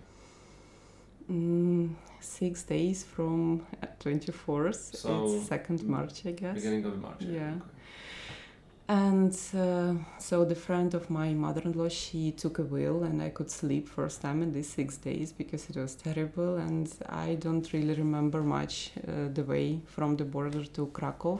Mm, 1.30 1.96
six 2.20 2.64
days 2.64 3.04
from 3.04 3.66
uh, 3.82 3.88
24th. 4.00 4.96
So, 4.96 5.26
it's 5.26 5.50
2nd 5.50 5.80
mm, 5.80 5.88
March, 5.88 6.26
I 6.26 6.32
guess. 6.32 6.56
Beginning 6.56 6.86
of 6.86 7.02
March. 7.02 7.22
Yeah. 7.22 7.50
okay. 7.50 7.62
And 8.88 9.36
uh, 9.58 9.94
so 10.20 10.46
the 10.46 10.54
friend 10.54 10.94
of 10.94 11.10
my 11.10 11.34
mother-in-law, 11.34 11.90
she 11.90 12.32
took 12.32 12.60
a 12.60 12.62
wheel 12.64 13.04
and 13.04 13.20
I 13.22 13.30
could 13.30 13.50
sleep 13.50 13.90
first 13.90 14.22
time 14.22 14.44
in 14.44 14.52
these 14.54 14.70
six 14.70 14.98
days 14.98 15.32
because 15.32 15.68
it 15.72 15.76
was 15.76 15.96
terrible. 15.96 16.58
And 16.58 16.88
I 17.10 17.34
don't 17.36 17.72
really 17.74 17.96
remember 17.96 18.44
much 18.44 18.92
uh, 19.08 19.30
the 19.34 19.44
way 19.44 19.82
from 19.88 20.18
the 20.18 20.26
border 20.26 20.64
to 20.64 20.86
Krakow. 20.88 21.40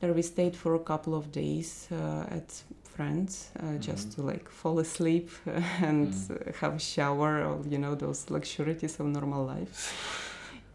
There 0.00 0.12
we 0.12 0.22
stayed 0.22 0.54
for 0.54 0.76
a 0.76 0.78
couple 0.78 1.16
of 1.16 1.32
days 1.32 1.88
uh, 1.90 2.24
at 2.30 2.62
friends 2.84 3.50
uh, 3.60 3.78
just 3.80 4.10
Mhm. 4.10 4.14
to 4.14 4.22
like 4.22 4.48
fall 4.48 4.78
asleep 4.78 5.28
and 5.82 6.12
Mm. 6.12 6.30
uh, 6.30 6.52
have 6.60 6.74
a 6.76 6.78
shower 6.78 7.42
or 7.44 7.64
you 7.68 7.78
know 7.78 7.96
those 7.96 8.30
luxurities 8.30 9.00
of 9.00 9.06
normal 9.06 9.44
life. 9.44 9.72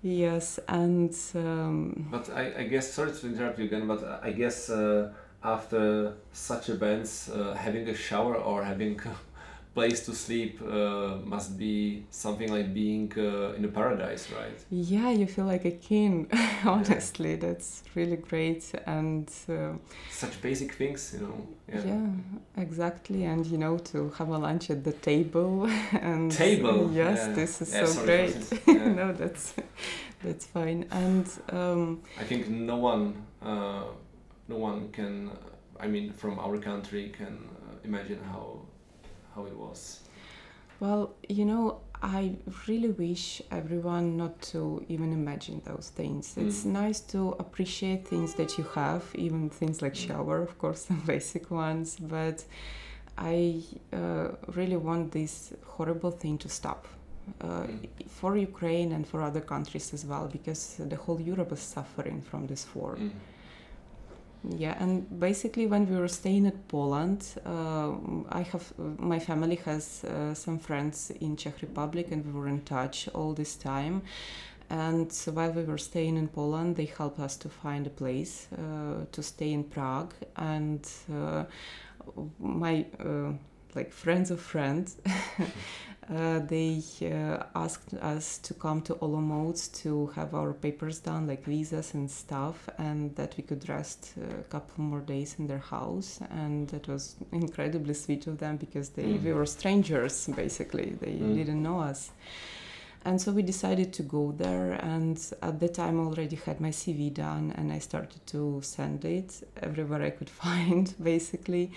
Yes, 0.06 0.60
and 0.68 1.16
um, 1.36 2.08
But 2.12 2.30
I, 2.30 2.54
I 2.60 2.64
guess, 2.68 2.92
sorry 2.94 3.14
to 3.14 3.28
interrupt 3.28 3.58
you 3.60 3.66
again, 3.66 3.88
but 3.88 4.04
I 4.22 4.32
guess 4.34 4.70
uh, 4.70 5.14
after 5.44 6.14
such 6.32 6.70
events, 6.70 7.30
uh, 7.30 7.54
having 7.54 7.88
a 7.90 7.96
shower 7.96 8.36
or 8.36 8.64
having 8.64 9.00
a 9.06 9.16
place 9.74 10.06
to 10.06 10.14
sleep 10.14 10.62
uh, 10.62 11.16
must 11.26 11.58
be 11.58 12.06
something 12.12 12.52
like 12.52 12.74
being 12.74 13.12
uh, 13.18 13.54
in 13.58 13.66
a 13.66 13.68
paradise, 13.68 14.30
right? 14.32 14.58
yeah, 14.70 15.10
you 15.10 15.26
feel 15.26 15.46
like 15.46 15.66
a 15.66 15.72
king. 15.72 16.28
Honestly, 16.66 17.36
that's 17.36 17.84
really 17.96 18.18
great, 18.18 18.72
and 18.86 19.28
uh, 19.50 19.72
Such 20.12 20.40
basic 20.42 20.74
things, 20.74 21.14
you 21.14 21.26
know. 21.26 21.48
Yeah. 21.68 21.82
yeah. 21.86 22.62
exactly. 22.64 23.24
And 23.24 23.46
you 23.48 23.58
know, 23.58 23.78
to 23.80 24.12
have 24.18 24.30
a 24.30 24.38
lunch 24.38 24.70
at 24.70 24.84
the 24.84 24.94
table 24.94 25.66
and 25.92 26.32
Table. 26.32 26.92
Yes, 26.94 27.18
yeah. 27.28 27.34
this 27.34 27.62
is 27.62 27.74
Yeah, 27.74 27.86
so 27.86 27.92
sorry 27.94 28.06
great. 28.06 28.62
Yeah. 28.68 28.94
no, 28.94 29.12
that's 29.14 29.56
that's 30.24 30.46
fine. 30.46 30.86
And 30.92 31.28
um, 31.50 32.02
I 32.20 32.24
think 32.24 32.48
no 32.48 32.78
one, 32.78 33.16
uh, 33.42 33.84
no 34.48 34.58
one 34.58 34.90
can. 34.92 35.32
I 35.80 35.88
mean, 35.88 36.12
from 36.14 36.40
our 36.40 36.58
country, 36.58 37.10
can 37.18 37.50
uh, 37.68 37.76
imagine 37.84 38.20
how 38.32 38.62
how 39.36 39.46
it 39.46 39.56
was. 39.56 40.00
Well, 40.80 41.14
you 41.30 41.46
know, 41.46 41.80
I 42.02 42.36
really 42.68 42.90
wish 42.90 43.42
everyone 43.52 44.18
not 44.18 44.42
to 44.54 44.84
even 44.90 45.14
imagine 45.14 45.62
those 45.66 45.90
things. 45.96 46.36
Mm. 46.36 46.48
It's 46.48 46.66
nice 46.66 47.00
to 47.14 47.36
appreciate 47.40 48.06
things 48.08 48.34
that 48.36 48.58
you 48.58 48.66
have, 48.76 49.04
even 49.16 49.50
things 49.50 49.82
like 49.82 49.94
Mm. 49.94 50.08
shower, 50.08 50.42
of 50.42 50.58
course, 50.58 50.82
some 50.88 51.02
basic 51.06 51.50
ones. 51.52 51.98
But 52.00 52.44
I 53.18 53.62
uh, 53.94 54.30
really 54.56 54.76
want 54.78 55.12
this 55.12 55.54
horrible 55.66 56.12
thing 56.12 56.38
to 56.40 56.50
stop. 56.50 56.88
Uh, 57.42 57.48
Mm. 57.48 57.88
for 58.20 58.36
Ukraine 58.36 58.92
and 58.96 59.08
for 59.08 59.22
other 59.22 59.40
countries 59.42 59.94
as 59.94 60.04
well, 60.06 60.28
because 60.28 60.62
the 60.92 60.98
whole 60.98 61.22
Europe 61.22 61.54
is 61.54 61.62
suffering 61.62 62.22
from 62.22 62.48
this 62.48 62.64
war. 62.76 62.96
Mm. 62.98 63.12
Yeah, 64.50 64.76
and 64.78 65.20
basically, 65.20 65.68
when 65.68 65.90
we 65.90 65.96
were 65.96 66.10
staying 66.10 66.46
at 66.48 66.68
Poland, 66.68 67.26
uh, 67.46 67.94
I 68.30 68.42
have 68.42 68.74
my 69.00 69.18
family 69.18 69.56
has 69.66 70.04
uh, 70.04 70.34
some 70.34 70.60
friends 70.60 71.12
in 71.22 71.38
Czech 71.38 71.62
Republic, 71.62 72.12
and 72.12 72.26
we 72.26 72.32
were 72.34 72.50
in 72.50 72.62
touch 72.62 73.08
all 73.14 73.34
this 73.34 73.56
time. 73.56 74.02
And 74.70 75.12
while 75.34 75.52
we 75.52 75.64
were 75.64 75.78
staying 75.78 76.18
in 76.18 76.28
Poland, 76.28 76.76
they 76.76 76.86
helped 76.86 77.20
us 77.20 77.38
to 77.38 77.50
find 77.50 77.88
a 77.88 77.90
place 77.90 78.48
uh, 78.54 79.06
to 79.12 79.24
stay 79.24 79.54
in 79.54 79.64
Prague. 79.64 80.14
And 80.36 80.86
uh, 81.14 81.46
my 82.40 82.86
uh, 83.00 83.32
like 83.76 83.92
friends 83.92 84.30
of 84.32 84.42
friends, 84.42 84.98
uh, 86.10 86.40
they 86.40 86.82
uh, 87.04 87.44
asked 87.56 87.94
us 87.96 88.38
to 88.40 88.54
come 88.54 88.82
to 88.82 88.96
Olomouc 88.96 89.72
to 89.84 90.08
have 90.16 90.34
our 90.36 90.54
papers 90.54 91.00
done, 91.00 91.28
like 91.28 91.44
visas 91.46 91.94
and 91.94 92.10
stuff, 92.10 92.70
and 92.78 93.16
that 93.16 93.36
we 93.38 93.44
could 93.44 93.68
rest 93.70 94.14
a 94.40 94.44
couple 94.44 94.84
more 94.84 95.02
days 95.02 95.36
in 95.40 95.48
their 95.48 95.60
house. 95.60 96.20
And 96.30 96.68
that 96.70 96.88
was 96.88 97.16
incredibly 97.32 97.94
sweet 97.94 98.28
of 98.28 98.38
them 98.40 98.58
because 98.58 98.90
they 98.90 99.04
Mm. 99.04 99.24
we 99.24 99.34
were 99.34 99.46
strangers 99.46 100.28
basically; 100.28 100.92
they 101.00 101.14
Mm. 101.20 101.36
didn't 101.36 101.62
know 101.64 101.80
us. 101.80 102.12
And 103.06 103.20
so 103.22 103.34
we 103.34 103.42
decided 103.44 103.92
to 103.94 104.04
go 104.04 104.32
there, 104.32 104.74
and 104.82 105.18
at 105.42 105.60
the 105.60 105.68
time 105.68 106.00
already 106.00 106.38
had 106.38 106.62
my 106.62 106.72
CV 106.72 107.10
done, 107.10 107.52
and 107.58 107.72
I 107.72 107.80
started 107.80 108.26
to 108.28 108.62
send 108.62 109.04
it 109.04 109.44
everywhere 109.62 110.02
I 110.02 110.12
could 110.12 110.30
find, 110.46 110.94
basically. 111.04 111.72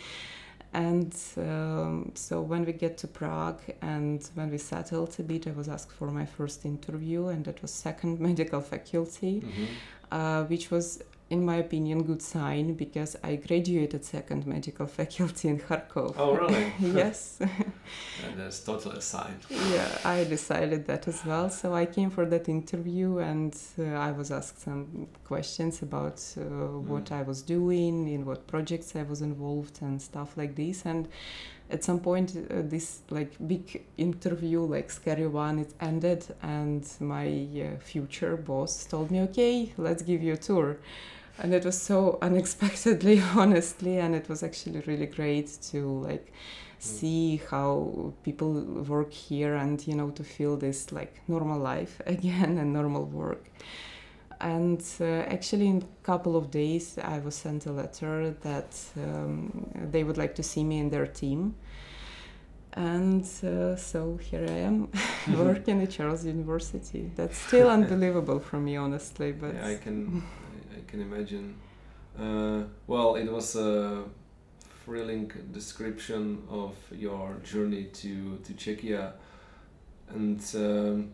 And 0.76 1.14
um, 1.38 2.12
so 2.14 2.34
when 2.50 2.62
we 2.66 2.72
get 2.84 2.94
to 3.02 3.06
Prague 3.08 3.62
and 3.80 4.18
when 4.34 4.48
we 4.50 4.58
settled 4.58 5.12
a 5.18 5.22
bit, 5.22 5.46
I 5.46 5.52
was 5.52 5.68
asked 5.76 5.92
for 6.00 6.08
my 6.10 6.26
first 6.26 6.66
interview, 6.66 7.28
and 7.28 7.44
that 7.46 7.62
was 7.62 7.70
second 7.88 8.20
medical 8.28 8.60
faculty, 8.60 9.34
Mhm. 9.40 9.66
uh, 10.18 10.44
which 10.50 10.70
was, 10.70 10.86
in 11.28 11.44
my 11.44 11.56
opinion, 11.56 12.04
good 12.04 12.22
sign 12.22 12.74
because 12.74 13.16
I 13.22 13.36
graduated 13.36 14.04
second 14.04 14.46
medical 14.46 14.86
faculty 14.98 15.48
in 15.48 15.58
Kharkov. 15.58 16.14
Oh, 16.16 16.36
really? 16.36 16.72
yes. 16.80 17.38
And 18.24 18.40
that's 18.40 18.60
totally 18.64 18.98
a 18.98 19.00
sign. 19.00 19.36
yeah, 19.50 19.98
I 20.04 20.24
decided 20.24 20.86
that 20.86 21.06
as 21.06 21.24
well. 21.24 21.50
So 21.50 21.74
I 21.74 21.86
came 21.86 22.10
for 22.10 22.26
that 22.26 22.48
interview 22.48 23.18
and 23.18 23.56
uh, 23.78 23.84
I 23.84 24.10
was 24.10 24.32
asked 24.32 24.60
some 24.60 25.06
questions 25.24 25.82
about 25.82 26.20
uh, 26.36 26.42
what 26.90 27.12
I 27.12 27.22
was 27.22 27.42
doing, 27.42 28.08
in 28.08 28.24
what 28.24 28.46
projects 28.46 28.96
I 28.96 29.02
was 29.02 29.22
involved, 29.22 29.82
and 29.82 30.02
stuff 30.02 30.36
like 30.36 30.56
this. 30.56 30.84
And 30.84 31.08
at 31.70 31.84
some 31.84 32.00
point, 32.00 32.36
uh, 32.36 32.62
this 32.62 33.00
like 33.10 33.32
big 33.46 33.84
interview, 33.96 34.60
like 34.60 34.90
scary 34.90 35.26
one, 35.26 35.58
it 35.60 35.72
ended, 35.80 36.26
and 36.42 36.84
my 37.00 37.26
uh, 37.26 37.78
future 37.80 38.36
boss 38.36 38.84
told 38.84 39.10
me, 39.10 39.20
"Okay, 39.22 39.72
let's 39.76 40.02
give 40.02 40.22
you 40.22 40.34
a 40.34 40.36
tour." 40.36 40.78
And 41.38 41.52
it 41.54 41.64
was 41.64 41.80
so 41.80 42.18
unexpectedly, 42.22 43.20
honestly, 43.34 43.98
and 43.98 44.14
it 44.14 44.28
was 44.28 44.42
actually 44.42 44.80
really 44.86 45.06
great 45.06 45.48
to 45.70 46.00
like 46.00 46.32
see 46.78 47.40
how 47.50 48.12
people 48.22 48.52
work 48.88 49.12
here 49.12 49.54
and 49.54 49.86
you 49.86 49.94
know 49.94 50.10
to 50.10 50.22
feel 50.22 50.56
this 50.56 50.92
like 50.92 51.20
normal 51.26 51.58
life 51.58 52.00
again 52.06 52.58
and 52.58 52.72
normal 52.72 53.04
work. 53.04 53.46
And 54.40 54.84
uh, 55.00 55.04
actually 55.04 55.66
in 55.68 55.78
a 55.82 56.04
couple 56.04 56.36
of 56.36 56.50
days 56.50 56.98
i 56.98 57.18
was 57.20 57.34
sent 57.34 57.64
a 57.64 57.72
letter 57.72 58.32
that 58.42 58.78
um, 58.98 59.66
they 59.90 60.04
would 60.04 60.18
like 60.18 60.34
to 60.34 60.42
see 60.42 60.62
me 60.62 60.78
in 60.78 60.90
their 60.90 61.06
team. 61.06 61.54
And 62.74 63.24
uh, 63.42 63.76
so 63.76 64.18
here 64.18 64.46
i 64.46 64.58
am 64.70 64.90
working 65.38 65.82
at 65.82 65.90
charles 65.90 66.26
university. 66.26 67.10
That's 67.16 67.38
still 67.38 67.70
unbelievable 67.70 68.38
for 68.40 68.58
me 68.58 68.76
honestly 68.76 69.32
but 69.32 69.54
Yeah, 69.54 69.68
I 69.68 69.76
can 69.76 70.22
can 70.86 71.00
imagine. 71.00 71.56
Uh, 72.18 72.62
well, 72.86 73.16
it 73.16 73.30
was 73.30 73.56
a 73.56 74.04
thrilling 74.84 75.30
description 75.52 76.42
of 76.48 76.74
your 76.92 77.36
journey 77.44 77.84
to 77.92 78.38
to 78.44 78.52
Czechia, 78.54 79.12
and 80.08 80.40
um, 80.54 81.12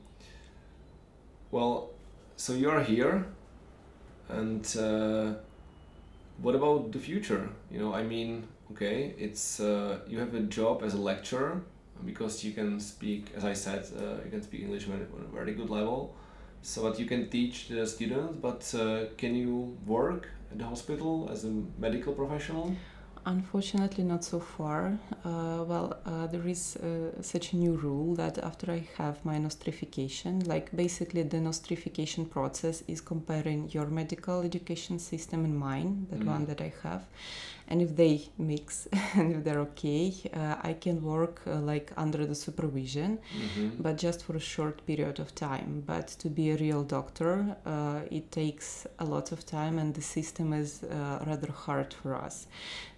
well, 1.50 1.90
so 2.36 2.52
you 2.52 2.70
are 2.70 2.82
here, 2.82 3.26
and 4.28 4.64
uh, 4.76 5.34
what 6.40 6.54
about 6.54 6.92
the 6.92 6.98
future? 6.98 7.48
You 7.70 7.80
know, 7.80 7.94
I 7.94 8.02
mean, 8.02 8.46
okay, 8.72 9.14
it's 9.18 9.60
uh, 9.60 9.98
you 10.06 10.18
have 10.18 10.34
a 10.34 10.40
job 10.40 10.82
as 10.82 10.94
a 10.94 11.00
lecturer 11.00 11.62
because 12.04 12.44
you 12.44 12.52
can 12.52 12.80
speak, 12.80 13.32
as 13.36 13.44
I 13.44 13.52
said, 13.54 13.86
uh, 13.96 14.24
you 14.24 14.30
can 14.30 14.42
speak 14.42 14.62
English 14.62 14.88
at 14.88 15.00
a 15.00 15.34
very 15.34 15.54
good 15.54 15.70
level 15.70 16.14
so 16.62 16.82
that 16.88 16.98
you 16.98 17.06
can 17.06 17.28
teach 17.28 17.68
the 17.68 17.86
students 17.86 18.36
but 18.36 18.74
uh, 18.80 19.04
can 19.16 19.34
you 19.34 19.76
work 19.86 20.28
at 20.50 20.58
the 20.58 20.64
hospital 20.64 21.28
as 21.32 21.44
a 21.44 21.52
medical 21.78 22.12
professional 22.12 22.74
Unfortunately, 23.24 24.02
not 24.02 24.24
so 24.24 24.40
far. 24.40 24.98
Uh, 25.24 25.62
well, 25.64 25.96
uh, 26.04 26.26
there 26.26 26.44
is 26.48 26.74
uh, 26.76 27.22
such 27.22 27.52
a 27.52 27.56
new 27.56 27.74
rule 27.74 28.16
that 28.16 28.36
after 28.38 28.72
I 28.72 28.82
have 28.98 29.24
my 29.24 29.38
nostrification, 29.38 30.44
like 30.48 30.74
basically 30.74 31.22
the 31.22 31.36
nostrification 31.36 32.28
process 32.28 32.82
is 32.88 33.00
comparing 33.00 33.70
your 33.70 33.86
medical 33.86 34.42
education 34.42 34.98
system 34.98 35.44
and 35.44 35.56
mine, 35.56 36.08
that 36.10 36.20
Mm. 36.20 36.26
one 36.26 36.46
that 36.46 36.60
I 36.60 36.72
have, 36.82 37.02
and 37.72 37.80
if 37.80 37.96
they 37.96 38.20
mix 38.36 38.86
and 39.14 39.36
if 39.36 39.44
they're 39.44 39.60
okay, 39.60 40.12
uh, 40.34 40.56
I 40.70 40.74
can 40.74 41.02
work 41.02 41.40
uh, 41.46 41.54
like 41.72 41.90
under 41.96 42.26
the 42.26 42.34
supervision 42.34 43.18
mm-hmm. 43.18 43.82
but 43.82 43.96
just 43.96 44.24
for 44.24 44.36
a 44.36 44.44
short 44.54 44.86
period 44.86 45.18
of 45.18 45.34
time. 45.34 45.82
But 45.86 46.08
to 46.22 46.28
be 46.28 46.50
a 46.50 46.56
real 46.56 46.82
doctor, 46.82 47.56
uh, 47.64 48.00
it 48.10 48.30
takes 48.30 48.86
a 48.98 49.06
lot 49.06 49.32
of 49.32 49.46
time, 49.46 49.78
and 49.78 49.94
the 49.94 50.02
system 50.02 50.52
is 50.52 50.82
uh, 50.82 51.24
rather 51.26 51.50
hard 51.50 51.94
for 51.94 52.14
us 52.14 52.46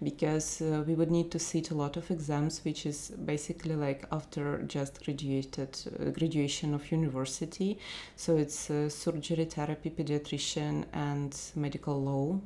because 0.03 0.61
uh, 0.61 0.83
we 0.85 0.93
would 0.95 1.11
need 1.11 1.31
to 1.31 1.39
sit 1.39 1.71
a 1.71 1.75
lot 1.75 1.95
of 1.95 2.11
exams, 2.11 2.61
which 2.65 2.85
is 2.85 3.11
basically 3.33 3.75
like 3.75 4.05
after 4.11 4.61
just 4.63 5.03
graduated 5.05 5.71
uh, 5.87 6.09
graduation 6.11 6.73
of 6.73 6.91
university. 6.91 7.79
So 8.17 8.35
it's 8.35 8.69
uh, 8.69 8.89
surgery, 8.89 9.45
therapy, 9.45 9.89
pediatrician, 9.89 10.85
and 10.91 11.33
medical 11.55 12.01
law 12.01 12.41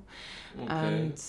okay. 0.57 0.67
and 0.67 1.21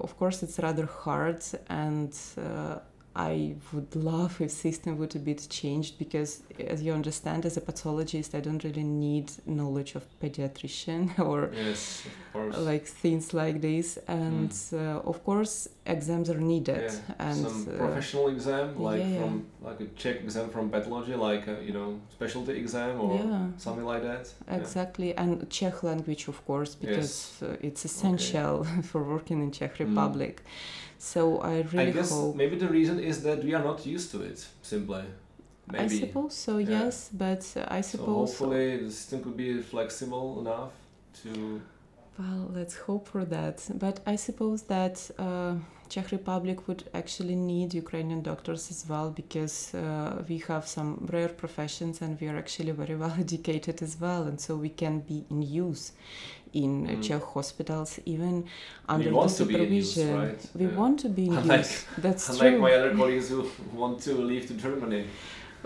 of 0.00 0.16
course 0.18 0.42
it's 0.44 0.58
rather 0.58 0.86
hard 0.86 1.42
and 1.68 2.12
uh, 2.38 2.78
I 3.16 3.54
would 3.72 3.94
love 3.94 4.40
if 4.40 4.50
system 4.50 4.98
would 4.98 5.14
a 5.14 5.20
bit 5.20 5.46
changed 5.48 5.98
because 5.98 6.42
as 6.58 6.82
you 6.82 6.92
understand 6.92 7.46
as 7.46 7.56
a 7.56 7.60
pathologist 7.60 8.34
I 8.34 8.40
don't 8.40 8.62
really 8.64 8.82
need 8.82 9.30
knowledge 9.46 9.94
of 9.94 10.04
pediatrician 10.20 11.18
or 11.28 11.50
yes 11.54 12.02
of 12.34 12.58
like 12.58 12.86
things 12.86 13.32
like 13.32 13.60
this. 13.60 13.98
And 14.08 14.54
uh, 14.72 15.00
of 15.10 15.24
course 15.24 15.68
exams 15.86 16.30
are 16.30 16.40
needed 16.40 16.90
yeah. 16.90 17.26
and 17.26 17.36
some 17.36 17.68
uh, 17.68 17.76
professional 17.76 18.28
exam 18.28 18.78
like 18.78 19.00
yeah, 19.00 19.08
yeah. 19.08 19.20
from 19.20 19.46
like 19.62 19.80
a 19.80 19.86
Czech 19.96 20.16
exam 20.22 20.48
from 20.48 20.70
pathology 20.70 21.14
like 21.14 21.46
a, 21.46 21.62
you 21.62 21.72
know 21.72 22.00
specialty 22.10 22.52
exam 22.52 23.00
or 23.00 23.18
something 23.58 23.84
like 23.84 24.02
that. 24.02 24.32
Exactly, 24.48 25.14
and 25.16 25.48
Czech 25.50 25.82
language, 25.82 26.28
of 26.28 26.44
course, 26.46 26.74
because 26.74 27.42
uh, 27.42 27.56
it's 27.60 27.84
essential 27.84 28.64
for 28.82 29.02
working 29.02 29.42
in 29.42 29.50
Czech 29.50 29.78
Republic. 29.78 30.42
So 30.98 31.38
I 31.40 31.60
really 31.72 31.88
I 31.88 31.90
guess 31.90 32.10
hope. 32.10 32.34
maybe 32.36 32.56
the 32.56 32.68
reason 32.68 32.98
is 32.98 33.22
that 33.24 33.44
we 33.44 33.52
are 33.54 33.62
not 33.62 33.84
used 33.84 34.10
to 34.12 34.22
it 34.22 34.46
simply 34.62 35.04
maybe 35.70 35.84
I 35.84 35.88
suppose 35.88 36.34
so, 36.34 36.58
yes, 36.58 37.10
but 37.12 37.44
uh, 37.56 37.66
I 37.68 37.80
so 37.80 37.98
suppose. 37.98 38.30
hopefully 38.30 38.78
the 38.78 38.90
system 38.90 39.22
could 39.22 39.36
be 39.36 39.60
flexible 39.60 40.40
enough 40.40 40.72
to 41.22 41.60
Well, 42.18 42.50
let's 42.54 42.76
hope 42.76 43.08
for 43.08 43.24
that. 43.24 43.66
But 43.74 44.00
I 44.06 44.16
suppose 44.16 44.62
that 44.64 45.10
uh, 45.18 45.54
Czech 45.88 46.12
Republic 46.12 46.68
would 46.68 46.84
actually 46.94 47.34
need 47.34 47.74
Ukrainian 47.74 48.22
doctors 48.22 48.70
as 48.70 48.84
well 48.88 49.10
because 49.10 49.74
uh, 49.74 50.22
we 50.28 50.38
have 50.48 50.66
some 50.66 51.06
rare 51.12 51.28
professions 51.28 52.02
and 52.02 52.20
we 52.20 52.28
are 52.28 52.36
actually 52.38 52.70
very 52.72 52.94
well 53.02 53.14
educated 53.18 53.82
as 53.82 54.00
well, 54.00 54.22
and 54.24 54.40
so 54.40 54.54
we 54.56 54.68
can 54.68 55.00
be 55.00 55.24
in 55.30 55.42
use 55.42 55.92
in 56.52 56.86
Mm. 56.86 57.02
Czech 57.02 57.22
hospitals 57.34 57.98
even 58.06 58.44
under 58.88 59.08
we 59.10 59.12
want 59.16 59.30
the 59.36 59.44
to 59.44 59.44
be 59.44 59.54
in 59.66 59.72
use, 59.72 59.94
supervision. 59.94 60.20
right? 60.20 60.42
We 60.54 60.66
Yeah. 60.66 60.76
want 60.78 61.00
to 61.00 61.08
be 61.08 61.24
in 61.26 61.32
Unlike- 61.42 61.58
use. 61.58 61.84
That's 61.98 62.28
Unlike 62.30 62.52
true. 62.54 62.60
my 62.66 62.72
other 62.78 62.94
colleagues 62.96 63.28
who 63.30 63.40
want 63.80 64.00
to 64.04 64.12
leave 64.14 64.46
to 64.46 64.54
Germany. 64.54 65.04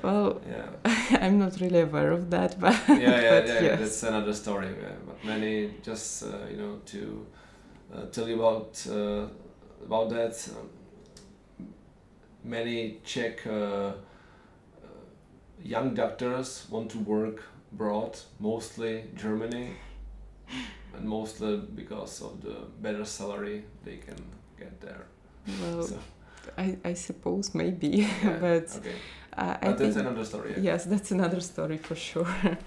Well, 0.02 0.40
Yeah, 0.48 0.68
I'm 1.22 1.38
not 1.38 1.60
really 1.60 1.80
aware 1.80 2.12
of 2.12 2.30
that, 2.30 2.58
but 2.60 2.74
yeah, 2.88 2.98
yeah, 2.98 3.30
But 3.40 3.46
yeah. 3.48 3.62
yes. 3.62 3.80
That's 3.80 4.02
another 4.02 4.34
story. 4.34 4.68
Yeah. 4.80 4.96
But 5.06 5.24
many 5.24 5.70
just 5.82 6.22
uh, 6.24 6.46
you 6.50 6.56
know 6.56 6.80
to 6.86 7.26
uh, 7.94 8.06
tell 8.12 8.28
you 8.28 8.36
about 8.36 8.86
uh, 8.90 9.26
about 9.84 10.10
that. 10.10 10.48
Um, 10.50 10.68
many 12.44 13.00
Czech 13.04 13.46
uh, 13.46 13.52
uh, 13.52 13.92
young 15.62 15.94
doctors 15.94 16.66
want 16.70 16.90
to 16.90 16.98
work 16.98 17.42
abroad, 17.72 18.16
mostly 18.38 19.04
Germany, 19.16 19.70
and 20.96 21.04
mostly 21.08 21.56
because 21.74 22.22
of 22.22 22.40
the 22.40 22.56
better 22.80 23.04
salary 23.04 23.64
they 23.84 23.96
can 23.96 24.16
get 24.58 24.80
there. 24.80 25.06
Well, 25.60 25.82
So, 25.82 25.96
I, 26.56 26.76
I 26.84 26.94
suppose 26.94 27.54
maybe, 27.54 27.88
yeah, 28.22 28.38
but 28.40 28.68
okay. 28.76 28.94
uh, 29.36 29.56
I 29.60 29.66
But 29.66 29.78
think 29.78 29.94
that's 29.94 29.96
another 29.96 30.24
story. 30.24 30.50
yeah. 30.56 30.62
Yes, 30.72 30.84
that's 30.84 31.10
another 31.10 31.40
story 31.40 31.76
for 31.78 31.94
sure. 31.94 32.28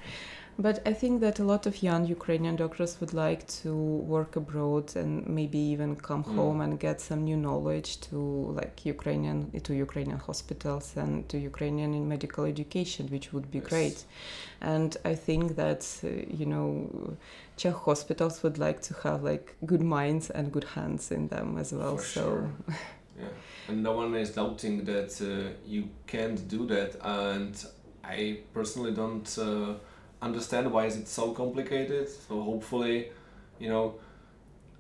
but 0.60 0.82
I 0.86 0.94
think 0.94 1.22
that 1.22 1.40
a 1.40 1.44
lot 1.44 1.66
of 1.66 1.82
young 1.82 2.06
Ukrainian 2.06 2.56
doctors 2.56 3.00
would 3.00 3.14
like 3.14 3.48
to 3.64 3.74
work 3.74 4.36
abroad 4.36 4.96
and 4.96 5.26
maybe 5.28 5.58
even 5.58 5.96
come 5.96 6.24
Mm. 6.24 6.36
home 6.36 6.62
and 6.62 6.80
get 6.80 7.02
some 7.02 7.24
new 7.24 7.38
knowledge 7.38 8.00
to 8.10 8.18
like 8.60 8.86
Ukrainian 8.86 9.38
to 9.68 9.74
Ukrainian 9.74 10.20
hospitals 10.20 10.86
and 10.98 11.28
to 11.30 11.38
Ukrainian 11.38 11.94
in 11.94 12.08
medical 12.08 12.44
education, 12.46 13.08
which 13.16 13.28
would 13.34 13.48
be 13.50 13.60
Yes. 13.60 13.70
great. 13.70 13.98
And 14.62 14.92
I 15.06 15.16
think 15.28 15.56
that 15.56 15.82
uh, 16.04 16.08
you 16.40 16.46
know 16.46 16.70
Czech 17.58 17.76
hospitals 17.90 18.44
would 18.44 18.58
like 18.58 18.80
to 18.90 18.94
have 19.04 19.20
like 19.32 19.46
good 19.66 19.82
minds 19.82 20.30
and 20.30 20.52
good 20.52 20.68
hands 20.76 21.12
in 21.12 21.28
them 21.30 21.58
as 21.58 21.72
well. 21.74 21.98
For 21.98 22.04
so 22.04 22.22
sure. 22.22 22.50
Yeah, 23.20 23.28
and 23.72 23.82
no 23.82 23.94
one 23.94 24.14
is 24.16 24.32
doubting 24.32 24.84
that 24.84 25.12
uh, 25.22 25.54
you 25.66 25.88
can't 26.06 26.48
do 26.50 26.68
that. 26.68 26.96
And 27.02 27.56
I 28.04 28.40
personally 28.54 28.92
don't 28.92 29.38
uh, 29.38 29.76
understand 30.22 30.72
why 30.72 30.86
is 30.86 30.98
it 30.98 31.08
so 31.08 31.32
complicated. 31.32 32.10
So 32.10 32.42
hopefully, 32.42 33.12
you 33.60 33.70
know, 33.70 33.96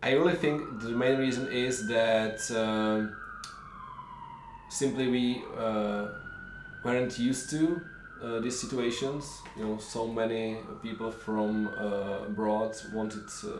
I 0.03 0.11
really 0.11 0.35
think 0.35 0.81
the 0.81 0.89
main 0.89 1.17
reason 1.19 1.51
is 1.51 1.87
that 1.87 2.39
um 2.65 3.15
simply 4.69 5.07
we 5.07 5.43
uh, 5.57 6.07
weren't 6.83 7.19
used 7.19 7.49
to 7.51 7.81
uh, 8.23 8.39
these 8.39 8.59
situations. 8.59 9.23
You 9.57 9.65
know, 9.65 9.77
so 9.77 10.07
many 10.07 10.57
people 10.81 11.11
from 11.11 11.67
uh, 11.67 12.25
abroad 12.29 12.75
wanted. 12.93 13.27
Uh, 13.43 13.51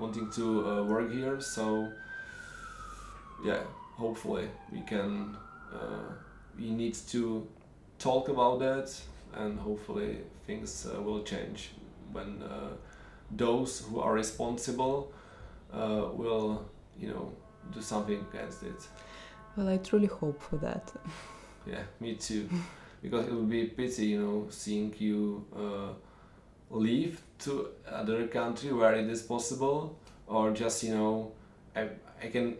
wanting 0.00 0.30
to 0.30 0.66
uh, 0.66 0.82
work 0.84 1.12
here 1.12 1.38
so 1.40 1.92
yeah 3.44 3.62
hopefully. 4.00 4.48
We 4.72 4.80
can 4.80 5.36
uh, 5.72 6.12
we 6.58 6.70
need 6.70 6.94
to 7.10 7.46
talk 7.98 8.28
about 8.28 8.58
that 8.60 8.88
and 9.34 9.58
hopefully 9.58 10.18
things 10.46 10.86
uh, 10.86 11.00
will 11.00 11.22
change 11.22 11.70
when 12.12 12.42
uh, 12.42 12.70
those 13.30 13.80
who 13.80 14.00
are 14.00 14.12
responsible 14.12 15.12
uh, 15.72 16.08
will 16.12 16.64
you 16.98 17.08
know 17.08 17.30
do 17.72 17.80
something 17.80 18.24
against 18.32 18.62
it. 18.62 18.88
Well, 19.56 19.68
I 19.68 19.76
truly 19.76 20.06
hope 20.06 20.40
for 20.40 20.56
that. 20.56 20.92
yeah 21.66 21.82
me 22.00 22.14
too. 22.14 22.48
Because 23.02 23.26
it 23.28 23.32
would 23.32 23.48
be 23.48 23.62
a 23.62 23.66
pity 23.66 24.06
you 24.06 24.20
know 24.22 24.46
seeing 24.50 24.94
you 24.98 25.44
uh, 25.54 25.92
leave 26.70 27.20
to 27.38 27.68
other 27.86 28.26
country 28.26 28.72
where 28.72 28.94
it 28.94 29.08
is 29.08 29.22
possible 29.22 29.98
or 30.26 30.52
just 30.52 30.82
you 30.82 30.94
know 30.94 31.32
I, 31.76 31.88
I 32.22 32.28
can 32.28 32.56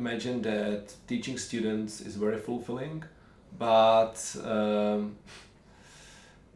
imagine 0.00 0.40
that 0.40 0.94
teaching 1.06 1.36
students 1.36 2.00
is 2.00 2.16
very 2.16 2.38
fulfilling 2.38 3.04
but 3.58 4.16
um, 4.44 5.16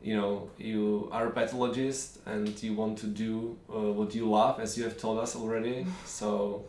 you 0.02 0.16
know 0.16 0.48
you 0.58 1.08
are 1.12 1.26
a 1.28 1.30
pathologist 1.30 2.20
and 2.26 2.62
you 2.62 2.72
want 2.74 2.96
to 2.96 3.06
do 3.06 3.56
uh, 3.68 3.92
what 3.98 4.14
you 4.14 4.24
love 4.30 4.60
as 4.60 4.78
you 4.78 4.84
have 4.84 4.96
told 4.98 5.18
us 5.18 5.36
already 5.36 5.86
so 6.06 6.64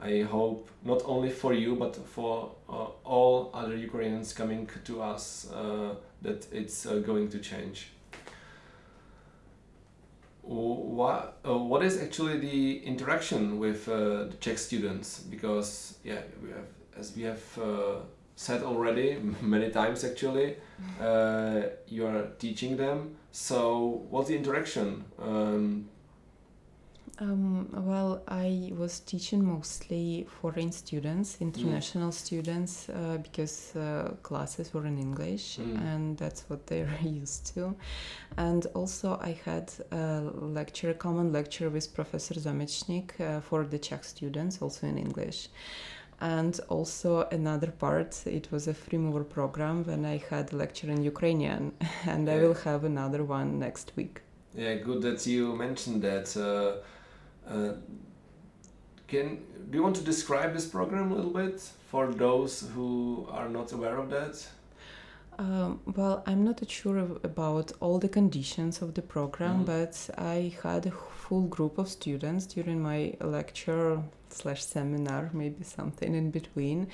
I 0.00 0.22
hope 0.22 0.68
not 0.84 1.00
only 1.06 1.30
for 1.30 1.54
you 1.54 1.76
but 1.76 1.94
for 1.96 2.52
uh, 2.68 2.86
all 3.04 3.50
other 3.54 3.76
Ukrainians 3.76 4.34
coming 4.34 4.68
to 4.84 4.94
us 5.00 5.50
uh, 5.50 5.94
that 6.20 6.46
it's 6.52 6.86
uh, 6.86 6.96
going 6.96 7.28
to 7.30 7.38
change. 7.38 7.91
What, 10.42 11.38
uh, 11.46 11.56
what 11.56 11.82
is 11.82 12.00
actually 12.00 12.38
the 12.38 12.84
interaction 12.84 13.58
with 13.58 13.88
uh, 13.88 14.24
the 14.24 14.36
Czech 14.40 14.58
students? 14.58 15.20
Because 15.20 15.98
yeah, 16.04 16.20
we 16.42 16.50
have, 16.50 16.66
as 16.98 17.16
we 17.16 17.22
have 17.22 17.42
uh, 17.58 18.00
said 18.36 18.62
already 18.62 19.18
many 19.40 19.70
times 19.70 20.04
actually, 20.04 20.56
uh, 21.00 21.62
you 21.86 22.06
are 22.06 22.26
teaching 22.38 22.76
them. 22.76 23.16
So 23.30 24.04
what's 24.10 24.28
the 24.28 24.36
interaction? 24.36 25.04
Um, 25.18 25.88
Um, 27.18 27.68
well, 27.72 28.22
I 28.26 28.72
was 28.76 29.00
teaching 29.00 29.44
mostly 29.44 30.26
foreign 30.40 30.72
students, 30.72 31.36
international 31.40 32.10
students, 32.10 32.88
uh, 32.88 33.18
because 33.22 33.76
uh, 33.76 34.14
classes 34.22 34.72
were 34.72 34.86
in 34.86 34.98
English 34.98 35.58
Mm. 35.58 35.94
and 35.94 36.16
that's 36.16 36.48
what 36.48 36.66
they're 36.66 36.98
used 37.20 37.54
to. 37.54 37.74
And 38.36 38.66
also, 38.74 39.18
I 39.20 39.36
had 39.44 39.70
a 39.90 40.22
lecture, 40.40 40.90
a 40.90 40.94
common 40.94 41.32
lecture 41.32 41.68
with 41.68 41.92
Professor 41.94 42.34
Zamechnik 42.34 43.20
uh, 43.20 43.40
for 43.40 43.64
the 43.66 43.78
Czech 43.78 44.04
students, 44.04 44.62
also 44.62 44.86
in 44.86 44.96
English. 44.96 45.48
And 46.20 46.58
also 46.68 47.28
another 47.30 47.72
part, 47.72 48.26
it 48.26 48.50
was 48.50 48.68
a 48.68 48.74
free 48.74 48.98
mover 48.98 49.24
program 49.24 49.84
when 49.84 50.04
I 50.04 50.16
had 50.30 50.52
a 50.52 50.56
lecture 50.56 50.90
in 50.90 51.02
Ukrainian, 51.02 51.72
and 52.06 52.28
I 52.28 52.36
will 52.38 52.54
have 52.64 52.84
another 52.84 53.22
one 53.22 53.58
next 53.58 53.92
week. 53.96 54.22
Yeah, 54.54 54.76
good 54.76 55.02
that 55.02 55.26
you 55.26 55.54
mentioned 55.56 56.02
that. 56.02 56.36
Uh, 56.36 56.80
uh, 57.48 57.72
can 59.08 59.38
do 59.70 59.78
you 59.78 59.82
want 59.82 59.96
to 59.96 60.02
describe 60.04 60.52
this 60.52 60.66
program 60.66 61.12
a 61.12 61.14
little 61.14 61.30
bit 61.32 61.60
for 61.90 62.06
those 62.12 62.68
who 62.74 63.26
are 63.30 63.48
not 63.48 63.72
aware 63.72 63.96
of 63.98 64.10
that? 64.10 64.46
Um, 65.38 65.80
well, 65.96 66.22
I'm 66.26 66.44
not 66.44 66.68
sure 66.68 66.98
of, 66.98 67.24
about 67.24 67.72
all 67.80 67.98
the 67.98 68.08
conditions 68.08 68.82
of 68.82 68.92
the 68.94 69.00
program, 69.02 69.60
Mhm. 69.60 69.66
but 69.66 70.10
I 70.18 70.52
had 70.62 70.86
a 70.86 70.90
full 70.90 71.46
group 71.48 71.78
of 71.78 71.88
students 71.88 72.44
during 72.46 72.82
my 72.82 73.14
lecture 73.20 74.02
slash 74.28 74.62
seminar, 74.64 75.30
maybe 75.32 75.64
something 75.64 76.14
in 76.14 76.30
between, 76.30 76.86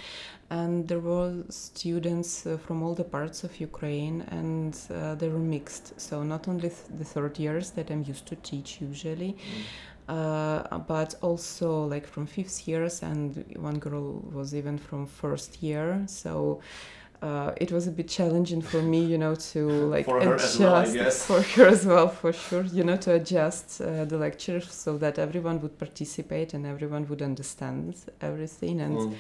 and 0.51 0.87
there 0.89 1.01
were 1.01 1.33
students 1.51 2.47
uh, 2.47 2.57
from 2.59 2.83
all 2.85 2.95
the 2.95 3.05
parts 3.05 3.43
of 3.43 3.61
Ukraine, 3.61 4.23
and 4.31 4.73
uh, 4.91 5.15
they 5.17 5.29
were 5.29 5.47
mixed. 5.57 6.01
So 6.01 6.23
not 6.23 6.47
only 6.49 6.69
th- 6.69 6.89
the 6.99 7.05
third 7.05 7.39
years 7.41 7.71
that 7.73 7.91
I'm 7.91 8.05
used 8.05 8.27
to 8.27 8.37
teach 8.37 8.81
usually, 8.81 9.37
uh, 10.09 10.79
but 10.79 11.15
also 11.21 11.85
like 11.85 12.07
from 12.07 12.27
fifth 12.27 12.67
years, 12.67 13.03
and 13.03 13.45
one 13.57 13.79
girl 13.79 14.23
was 14.33 14.55
even 14.55 14.79
from 14.79 15.07
first 15.07 15.63
year. 15.63 16.05
So 16.07 16.61
uh, 17.23 17.53
it 17.57 17.73
was 17.73 17.87
a 17.89 17.91
bit 17.91 18.09
challenging 18.09 18.63
for 18.63 18.81
me, 18.83 19.05
you 19.05 19.19
know, 19.19 19.35
to 19.35 19.69
like 19.95 20.05
For 20.05 20.19
adjust 20.19 20.61
well, 20.61 21.11
for 21.11 21.43
her 21.43 21.67
as 21.69 21.85
well, 21.87 22.09
for 22.09 22.33
sure, 22.33 22.63
you 22.65 22.85
know, 22.85 22.97
to 22.99 23.15
adjust 23.15 23.81
uh, 23.81 24.05
the 24.05 24.17
lecture 24.19 24.61
so 24.61 24.97
that 24.99 25.19
everyone 25.19 25.61
would 25.63 25.79
participate 25.79 26.55
and 26.55 26.65
everyone 26.67 27.09
would 27.09 27.23
understand 27.23 27.95
everything 28.21 28.81
and 28.81 28.99
Mm. 28.99 29.15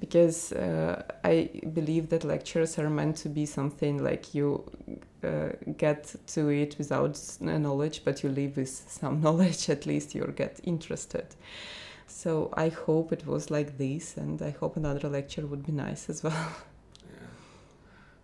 because 0.00 0.52
uh, 0.52 1.02
I 1.24 1.50
believe 1.74 2.08
that 2.08 2.24
lectures 2.24 2.78
are 2.78 2.88
meant 2.90 3.16
to 3.18 3.28
be 3.28 3.46
something 3.46 4.02
like 4.02 4.34
you 4.34 4.64
uh, 5.22 5.50
get 5.76 6.14
to 6.28 6.48
it 6.48 6.76
without 6.78 7.18
knowledge, 7.40 8.02
but 8.04 8.22
you 8.22 8.30
leave 8.30 8.56
with 8.56 8.70
some 8.88 9.20
knowledge. 9.24 9.68
At 9.68 9.86
least 9.86 10.14
you 10.14 10.24
get 10.36 10.60
interested. 10.64 11.26
So 12.06 12.50
I 12.56 12.68
hope 12.70 13.12
it 13.12 13.26
was 13.26 13.50
like 13.50 13.76
this, 13.78 14.16
and 14.16 14.40
I 14.42 14.50
hope 14.50 14.76
another 14.76 15.08
lecture 15.08 15.46
would 15.46 15.64
be 15.66 15.72
nice 15.72 16.08
as 16.08 16.22
well. 16.22 16.46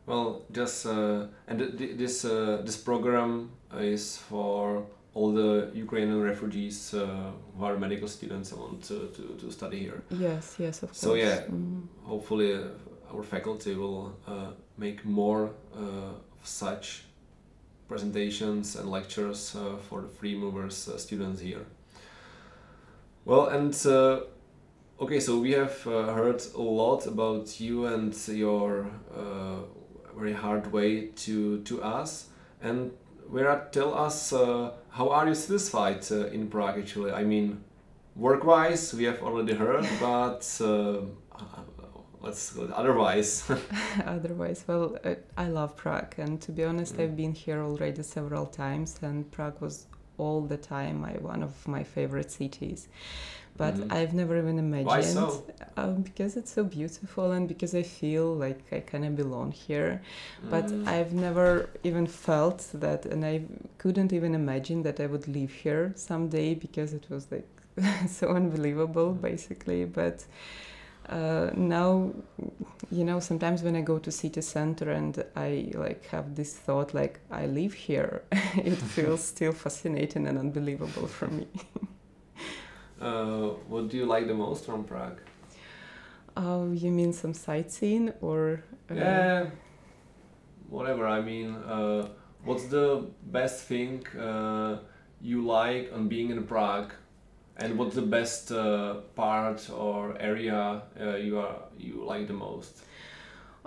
Well, 0.06 0.42
just 0.52 0.86
uh, 0.86 1.26
and 1.48 1.58
th- 1.58 1.76
th- 1.78 1.96
this 1.96 2.24
uh, 2.24 2.62
this 2.64 2.76
program 2.76 3.50
is 3.78 4.16
for 4.16 4.86
all 5.14 5.32
the 5.32 5.70
Ukrainian 5.74 6.20
refugees 6.22 6.94
uh, 6.94 7.32
who 7.56 7.64
are 7.64 7.76
medical 7.78 8.06
students 8.08 8.52
and 8.52 8.60
want 8.60 8.82
to, 8.84 9.08
to, 9.16 9.22
to 9.40 9.50
study 9.50 9.78
here. 9.78 10.02
yes, 10.10 10.56
yes, 10.58 10.82
of 10.82 10.90
course. 10.90 10.98
So, 10.98 11.14
yeah. 11.14 11.38
Mm. 11.50 11.88
Hopefully, 12.04 12.52
uh, 12.54 13.14
our 13.14 13.22
faculty 13.22 13.74
will 13.74 14.14
uh, 14.28 14.50
make 14.76 15.04
more 15.04 15.50
uh, 15.74 16.38
of 16.38 16.44
such 16.44 17.04
presentations 17.88 18.76
and 18.76 18.90
lectures 18.90 19.56
uh, 19.56 19.76
for 19.88 20.02
the 20.02 20.08
free 20.08 20.36
movers 20.36 20.88
uh, 20.88 20.98
students 20.98 21.40
here. 21.40 21.64
Well, 23.24 23.46
and 23.46 23.74
uh, 23.86 24.20
okay, 25.00 25.20
so 25.20 25.38
we 25.38 25.52
have 25.52 25.86
uh, 25.86 26.12
heard 26.12 26.42
a 26.54 26.60
lot 26.60 27.06
about 27.06 27.58
you 27.58 27.86
and 27.86 28.14
your 28.28 28.86
uh, 29.16 29.60
very 30.16 30.32
hard 30.32 30.72
way 30.72 31.08
to 31.24 31.62
to 31.62 31.82
us. 31.82 32.28
And 32.62 32.92
Vera, 33.30 33.68
tell 33.72 33.94
us 33.94 34.32
uh, 34.32 34.72
how 34.90 35.10
are 35.10 35.26
you 35.28 35.34
satisfied 35.34 36.04
uh, 36.10 36.26
in 36.28 36.48
Prague? 36.48 36.78
Actually, 36.78 37.12
I 37.12 37.24
mean, 37.24 37.62
work-wise, 38.14 38.94
we 38.94 39.04
have 39.04 39.22
already 39.22 39.54
heard, 39.54 39.86
but 40.00 40.60
uh, 40.60 41.00
let's 42.22 42.52
go 42.52 42.64
otherwise. 42.74 43.50
Otherwise, 44.06 44.64
well, 44.66 44.96
I, 45.04 45.16
I 45.36 45.48
love 45.48 45.76
Prague, 45.76 46.14
and 46.18 46.40
to 46.42 46.52
be 46.52 46.64
honest, 46.64 46.96
Mm. 46.96 47.02
I've 47.02 47.16
been 47.16 47.32
here 47.34 47.62
already 47.62 48.02
several 48.02 48.46
times, 48.46 48.98
and 49.02 49.30
Prague 49.30 49.60
was 49.60 49.86
all 50.18 50.40
the 50.40 50.56
time 50.56 51.00
my 51.00 51.12
one 51.20 51.42
of 51.42 51.68
my 51.68 51.82
favorite 51.82 52.30
cities 52.30 52.88
but 53.56 53.74
Mhm. 53.74 53.92
I've 53.92 54.14
never 54.14 54.36
even 54.38 54.58
imagined 54.58 54.86
Why 54.86 55.00
so? 55.02 55.44
um, 55.76 56.02
because 56.02 56.36
it's 56.36 56.52
so 56.52 56.64
beautiful 56.64 57.32
and 57.32 57.46
because 57.48 57.74
I 57.74 57.82
feel 57.82 58.34
like 58.34 58.60
I 58.72 58.80
kind 58.80 59.04
of 59.04 59.16
belong 59.16 59.52
here. 59.52 60.00
But 60.50 60.66
Mm. 60.66 60.86
I've 60.88 61.12
never 61.14 61.68
even 61.84 62.06
felt 62.06 62.60
that, 62.74 63.06
and 63.06 63.24
I 63.24 63.42
couldn't 63.78 64.12
even 64.12 64.34
imagine 64.34 64.82
that 64.82 65.00
I 65.00 65.06
would 65.06 65.26
live 65.28 65.52
here 65.64 65.92
someday 65.96 66.54
because 66.54 66.92
it 66.94 67.06
was 67.10 67.26
like 67.30 67.48
so 68.08 68.28
unbelievable, 68.28 69.12
basically. 69.12 69.84
But 69.84 70.24
uh, 71.08 71.50
now, 71.54 72.10
you 72.90 73.04
know, 73.04 73.20
sometimes 73.20 73.62
when 73.62 73.76
I 73.76 73.80
go 73.80 73.98
to 73.98 74.10
city 74.10 74.40
center 74.40 74.90
and 74.90 75.24
I 75.36 75.70
like 75.74 76.06
have 76.06 76.34
this 76.34 76.54
thought 76.54 76.94
like 76.94 77.20
I 77.30 77.46
live 77.46 77.74
here, 77.74 78.22
it 78.56 78.76
feels 78.96 79.22
still 79.24 79.52
fascinating 79.52 80.26
and 80.26 80.38
unbelievable 80.38 81.06
for 81.06 81.28
me. 81.28 81.46
Uh, 83.00 83.48
what 83.68 83.88
do 83.88 83.96
you 83.96 84.06
like 84.06 84.26
the 84.26 84.34
most 84.34 84.64
from 84.64 84.84
Prague? 84.84 85.20
Oh, 86.36 86.72
you 86.72 86.90
mean 86.90 87.12
some 87.12 87.34
sightseeing 87.34 88.12
or? 88.20 88.62
uh, 88.90 88.94
Yeah, 88.94 89.46
whatever. 90.68 91.06
I 91.06 91.20
mean, 91.20 91.54
uh, 91.54 92.08
what's 92.44 92.66
the 92.66 93.06
best 93.24 93.64
thing 93.64 94.06
uh, 94.18 94.78
you 95.20 95.44
like 95.46 95.90
on 95.94 96.08
being 96.08 96.30
in 96.30 96.44
Prague, 96.44 96.92
and 97.56 97.78
what's 97.78 97.94
the 97.94 98.02
best 98.02 98.52
uh, 98.52 98.94
part 99.14 99.68
or 99.70 100.16
area 100.20 100.82
uh, 101.00 101.16
you 101.16 101.38
are 101.38 101.56
you 101.78 102.04
like 102.04 102.26
the 102.26 102.34
most? 102.34 102.82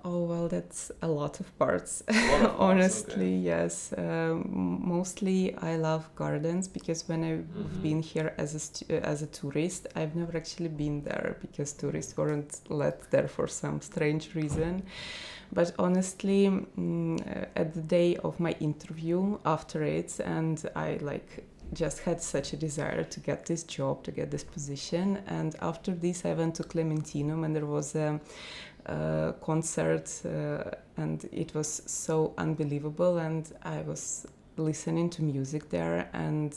Oh 0.06 0.24
well, 0.24 0.48
that's 0.48 0.92
a 1.02 1.08
lot 1.08 1.40
of 1.42 1.58
parts. 1.60 2.04
Lot 2.08 2.18
of 2.18 2.28
parts, 2.30 2.56
Honestly, 2.60 3.14
okay. 3.16 3.36
yes. 3.36 3.94
Um, 3.98 4.80
mostly, 4.82 5.54
I 5.58 5.76
love 5.76 6.10
gardens 6.16 6.68
because 6.70 7.08
when 7.10 7.24
I've 7.24 7.46
Mhm. 7.58 7.82
been 7.82 8.02
here 8.02 8.34
as 8.38 8.56
a 8.56 8.60
stu- 8.60 8.86
as 9.04 9.22
a 9.22 9.28
tourist, 9.28 9.88
I've 9.96 10.16
never 10.16 10.38
actually 10.38 10.70
been 10.70 11.04
there 11.04 11.36
because 11.42 11.74
tourists 11.74 12.16
weren't 12.18 12.62
let 12.70 13.12
there 13.12 13.28
for 13.28 13.48
some 13.48 13.82
strange 13.82 14.36
reason. 14.36 14.84
But 15.52 15.74
honestly, 15.78 16.48
mm, 16.78 17.20
uh, 17.20 17.46
at 17.56 17.74
the 17.74 17.82
day 17.82 18.16
of 18.24 18.40
my 18.40 18.56
interview 18.62 19.38
after 19.46 19.84
it, 19.84 20.20
and 20.24 20.58
I 20.76 20.98
like 21.02 21.44
just 21.74 22.00
had 22.00 22.20
such 22.22 22.54
a 22.54 22.58
desire 22.58 23.04
to 23.04 23.20
get 23.20 23.46
this 23.46 23.64
job, 23.64 24.04
to 24.04 24.12
get 24.12 24.32
this 24.32 24.44
position. 24.44 25.20
And 25.28 25.56
after 25.62 25.94
this, 25.94 26.26
I 26.26 26.34
went 26.34 26.56
to 26.56 26.64
Clementinum, 26.64 27.44
and 27.46 27.56
there 27.56 27.68
was 27.68 27.96
a, 27.96 28.20
uh, 28.90 29.34
concert, 29.42 30.10
uh, 30.26 30.72
and 30.98 31.24
it 31.32 31.54
was 31.54 31.82
so 31.86 32.34
unbelievable. 32.38 33.20
And 33.20 33.50
I 33.64 33.82
was 33.82 34.26
listening 34.58 35.10
to 35.12 35.24
music 35.24 35.70
there, 35.70 36.10
and 36.14 36.56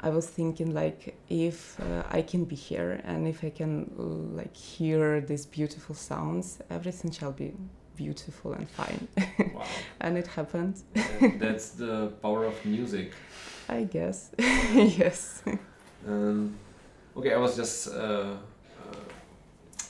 I 0.00 0.10
was 0.10 0.26
thinking 0.26 0.74
like, 0.74 1.16
if 1.30 1.80
uh, 1.80 2.02
I 2.10 2.22
can 2.22 2.44
be 2.44 2.54
here, 2.56 3.00
and 3.04 3.26
if 3.26 3.42
I 3.42 3.50
can 3.50 3.90
like 4.36 4.54
hear 4.54 5.20
these 5.20 5.46
beautiful 5.46 5.94
sounds, 5.94 6.58
everything 6.70 7.10
shall 7.10 7.32
be 7.32 7.54
beautiful 7.96 8.52
and 8.52 8.68
fine. 8.68 9.08
Wow, 9.54 9.64
and 10.00 10.18
it 10.18 10.26
happened, 10.26 10.82
And 11.20 11.40
that's 11.40 11.70
the 11.70 12.12
power 12.20 12.44
of 12.44 12.64
music. 12.64 13.12
I 13.68 13.84
guess. 13.84 14.30
yes. 14.38 15.42
Um, 16.06 16.54
okay, 17.16 17.32
I 17.32 17.38
was 17.38 17.56
just 17.56 17.88
uh, 17.88 17.92
uh, 17.96 18.36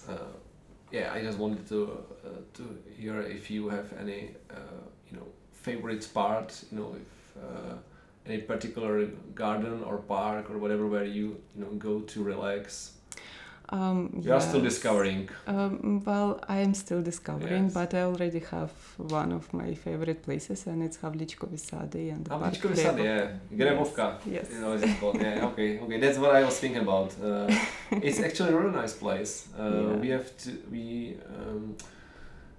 uh, 0.09 0.17
yeah, 0.95 1.13
I 1.13 1.23
just 1.23 1.39
wanted 1.39 1.67
to 1.69 1.99
uh, 2.25 2.29
to 2.57 2.63
hear 2.97 3.21
if 3.21 3.51
you 3.51 3.69
have 3.69 3.93
any 3.99 4.31
uh, 4.51 4.83
you 5.11 5.17
know 5.17 5.27
favorite 5.53 6.07
part, 6.15 6.63
you 6.71 6.79
know, 6.79 6.95
if 7.05 7.43
uh, 7.43 7.75
any 8.27 8.39
particular 8.39 9.07
garden 9.35 9.83
or 9.83 9.99
park 9.99 10.51
or 10.51 10.59
whatever 10.59 10.87
where 10.87 11.05
you 11.05 11.27
you 11.55 11.63
know 11.63 11.73
go 11.89 12.01
to 12.13 12.23
relax. 12.23 12.93
Um, 13.73 14.11
You 14.23 14.33
are 14.35 14.41
still 14.41 14.61
discovering. 14.61 15.29
Um, 15.47 16.03
well, 16.05 16.39
I 16.49 16.59
am 16.59 16.75
still 16.75 17.03
discovering, 17.03 17.65
Yes. 17.65 17.75
but 17.75 17.95
I 17.95 18.03
already 18.03 18.41
have 18.51 18.73
one 18.99 19.33
of 19.33 19.53
my 19.55 19.75
favorite 19.75 20.23
places, 20.23 20.67
and 20.67 20.83
it's 20.83 20.99
Havlíčkovy 20.99 21.59
Sady 21.59 22.11
and 22.11 22.25
the 22.27 22.31
Havlíčkovy 22.35 22.77
Sady, 22.77 23.03
yeah, 23.03 23.29
Grébovka. 23.57 24.19
Yes. 24.27 24.49
You 24.53 24.61
know, 24.61 24.73
is 24.75 24.83
it 24.83 25.01
called? 25.01 25.21
Yeah, 25.21 25.47
okay, 25.53 25.81
okay. 25.81 25.99
That's 26.01 26.19
what 26.19 26.35
I 26.37 26.45
was 26.45 26.59
thinking 26.61 26.83
about. 26.83 27.13
Uh, 27.23 27.49
it's 28.07 28.21
actually 28.21 28.53
a 28.53 28.57
really 28.57 28.77
nice 28.83 28.95
place. 28.95 29.49
Uh, 29.59 29.63
Yeah. 29.65 30.01
We 30.01 30.09
have 30.11 30.29
to 30.45 30.51
we 30.71 31.17
um, 31.39 31.75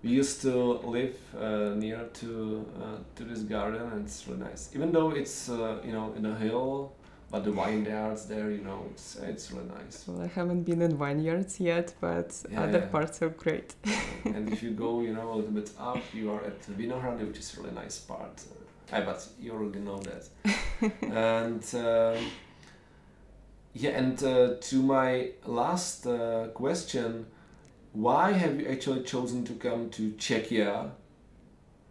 we 0.03 0.09
used 0.19 0.41
to 0.41 0.53
live 0.95 1.15
uh, 1.37 1.75
near 1.75 1.99
to 2.21 2.65
uh, 2.81 2.97
to 3.15 3.23
this 3.23 3.39
garden, 3.43 3.81
and 3.93 4.05
it's 4.05 4.27
really 4.27 4.43
nice. 4.49 4.69
Even 4.75 4.91
though 4.91 5.11
it's 5.11 5.49
uh, 5.49 5.57
you 5.85 5.93
know 5.93 6.13
in 6.17 6.25
a 6.25 6.35
hill, 6.35 6.91
but 7.31 7.43
the 7.43 7.51
vineyards 7.51 8.25
there, 8.27 8.51
you 8.51 8.61
know, 8.63 8.85
it's 8.91 9.15
it's 9.17 9.51
really 9.51 9.67
nice. 9.67 10.05
Well, 10.07 10.21
I 10.21 10.27
haven't 10.27 10.63
been 10.63 10.81
in 10.81 10.97
vineyards 10.97 11.59
yet, 11.59 11.93
but 11.99 12.33
Yeah, 12.51 12.63
other 12.63 12.79
yeah. 12.79 12.85
parts 12.87 13.21
are 13.21 13.29
great. 13.29 13.75
and 14.25 14.51
if 14.53 14.61
you 14.63 14.71
go, 14.85 15.01
you 15.01 15.13
know, 15.13 15.33
a 15.33 15.35
little 15.35 15.51
bit 15.51 15.71
up, 15.79 16.01
you 16.13 16.31
are 16.31 16.43
at 16.43 16.61
Vinohrady, 16.77 17.27
which 17.27 17.39
is 17.39 17.57
a 17.57 17.61
really 17.61 17.75
nice 17.75 17.99
part. 17.99 18.41
Uh, 18.93 19.01
but 19.01 19.27
you 19.39 19.51
already 19.51 19.79
know 19.79 19.99
that. 19.99 20.23
and 21.01 21.63
um, 21.75 22.25
yeah, 23.73 23.91
and 23.91 24.23
uh, 24.23 24.55
to 24.61 24.81
my 24.81 25.31
last 25.45 26.05
uh, 26.07 26.47
question, 26.53 27.25
why 27.93 28.31
have 28.31 28.59
you 28.59 28.67
actually 28.67 29.03
chosen 29.03 29.43
to 29.45 29.53
come 29.53 29.89
to 29.89 30.11
Czechia 30.17 30.91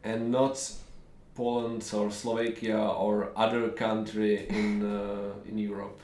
and 0.05 0.31
not 0.31 0.57
Poland 1.35 1.83
or 1.95 2.11
Slovakia 2.11 2.79
or 2.79 3.31
other 3.37 3.69
country 3.71 4.47
in 4.49 4.83
uh, 4.83 5.49
in 5.49 5.59
Europe? 5.59 5.99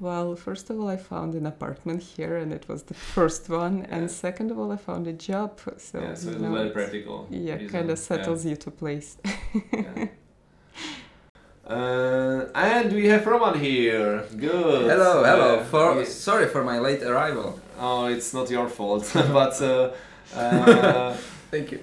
Well, 0.00 0.34
first 0.34 0.68
of 0.70 0.80
all, 0.80 0.88
I 0.88 0.96
found 0.96 1.34
an 1.34 1.46
apartment 1.46 2.02
here, 2.02 2.36
and 2.36 2.52
it 2.52 2.66
was 2.68 2.82
the 2.82 2.94
first 2.94 3.48
one. 3.48 3.78
Yeah. 3.78 3.96
And 3.96 4.10
second 4.10 4.50
of 4.50 4.58
all, 4.58 4.72
I 4.72 4.76
found 4.76 5.06
a 5.06 5.12
job, 5.12 5.60
so, 5.78 6.00
yeah, 6.00 6.14
so 6.14 6.30
you 6.30 6.32
it's 6.34 6.42
know, 6.42 6.52
very 6.52 6.70
practical. 6.70 7.26
Yeah, 7.30 7.56
kind 7.68 7.88
of 7.90 7.98
Yeah. 7.98 8.06
settles 8.08 8.44
you 8.44 8.56
to 8.56 8.70
place. 8.70 9.16
Yeah. 9.72 10.08
Uh, 11.64 12.46
and 12.54 12.92
we 12.92 13.06
have 13.06 13.24
Roman 13.26 13.58
here. 13.58 14.24
Good. 14.36 14.90
Hello, 14.90 15.22
hello. 15.22 15.58
Uh, 15.60 15.64
For 15.64 15.98
yeah. 16.00 16.04
sorry 16.04 16.46
for 16.48 16.64
my 16.64 16.78
late 16.80 17.02
arrival. 17.02 17.60
Oh, 17.78 18.06
it's 18.06 18.34
not 18.34 18.50
your 18.50 18.68
fault, 18.68 19.08
but 19.14 19.60
uh, 19.62 19.92
uh, 20.36 21.14
Thank 21.50 21.72
you. 21.72 21.78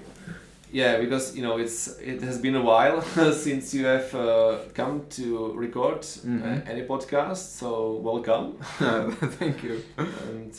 Yeah, 0.72 0.98
because 1.00 1.36
you 1.36 1.42
know 1.42 1.58
it's 1.58 1.98
it 1.98 2.22
has 2.22 2.38
been 2.38 2.54
a 2.56 2.62
while 2.62 3.02
since 3.32 3.74
you 3.74 3.86
have 3.86 4.14
uh, 4.14 4.58
come 4.74 5.02
to 5.10 5.52
record 5.54 6.02
Mhm. 6.02 6.42
uh, 6.42 6.70
any 6.70 6.82
podcast. 6.82 7.58
So 7.58 7.96
welcome, 8.02 8.56
Thank 9.38 9.62
you. 9.62 9.82
and 9.98 10.52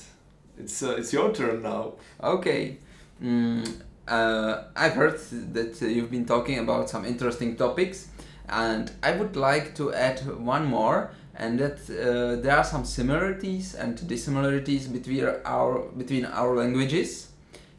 it's 0.60 0.84
uh, 0.84 0.95
it's 1.00 1.13
your 1.13 1.32
turn 1.34 1.62
now. 1.63 1.93
Okay. 2.24 2.78
Mm, 3.24 3.63
uh, 4.08 4.63
I've 4.76 4.93
heard 4.93 5.19
that 5.54 5.80
you've 5.82 6.10
been 6.12 6.26
talking 6.26 6.60
about 6.60 6.89
some 6.89 7.06
interesting 7.06 7.56
topics, 7.56 8.08
and 8.50 8.91
I 9.04 9.12
would 9.17 9.36
like 9.36 9.76
to 9.76 9.93
add 9.93 10.19
one 10.39 10.65
more, 10.65 11.12
and 11.36 11.60
that 11.60 11.78
uh, 11.89 12.41
there 12.41 12.58
are 12.58 12.63
some 12.63 12.84
similarities 12.86 13.76
and 13.76 13.95
dissimilarities 14.08 14.88
between 14.88 15.26
our 15.45 15.80
between 15.97 16.26
our 16.26 16.56
languages. 16.56 17.28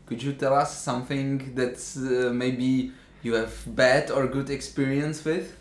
Could 0.06 0.22
you 0.22 0.32
tell 0.34 0.54
us 0.54 0.78
something 0.78 1.54
that 1.54 1.76
uh, 1.96 2.32
maybe 2.32 2.92
you 3.22 3.34
have 3.34 3.54
bad 3.66 4.10
or 4.10 4.26
good 4.26 4.50
experience 4.50 5.24
with? 5.24 5.56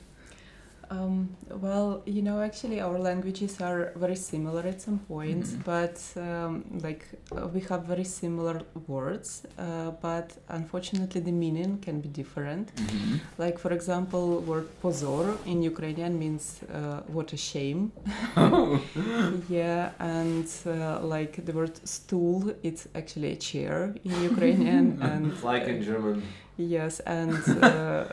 Um, 0.92 1.30
well, 1.50 2.04
you 2.06 2.22
know, 2.22 2.42
actually, 2.42 2.82
our 2.82 3.00
languages 3.00 3.62
are 3.62 3.94
very 3.96 4.18
similar 4.18 4.62
at 4.72 4.82
some 4.82 5.00
points, 5.14 5.52
Mhm. 5.52 5.64
but 5.74 5.98
um, 6.28 6.54
like 6.88 7.04
uh, 7.32 7.48
we 7.54 7.62
have 7.70 7.82
very 7.94 8.04
similar 8.04 8.56
words, 8.88 9.30
uh, 9.58 9.92
but 10.08 10.28
unfortunately, 10.50 11.22
the 11.22 11.32
meaning 11.32 11.72
can 11.86 12.02
be 12.02 12.10
different. 12.10 12.66
Like, 13.38 13.58
for 13.58 13.72
example, 13.72 14.26
word 14.50 14.68
pozor 14.82 15.26
in 15.46 15.58
Ukrainian 15.64 16.14
means 16.24 16.44
uh, 16.64 17.00
what 17.16 17.32
a 17.32 17.38
shame. 17.38 17.82
yeah, 19.50 19.92
and 20.00 20.48
uh, 20.66 21.00
like 21.16 21.46
the 21.46 21.54
word 21.54 21.76
stool, 21.88 22.54
it's 22.64 22.88
actually 22.96 23.32
a 23.32 23.40
chair 23.50 23.96
in 24.04 24.14
Ukrainian, 24.32 24.86
and 25.12 25.26
Like 25.44 25.68
in 25.74 25.82
German. 25.84 26.22
Yes, 26.59 27.01
and 27.01 27.35
uh, 27.49 27.67
uh, 27.67 28.05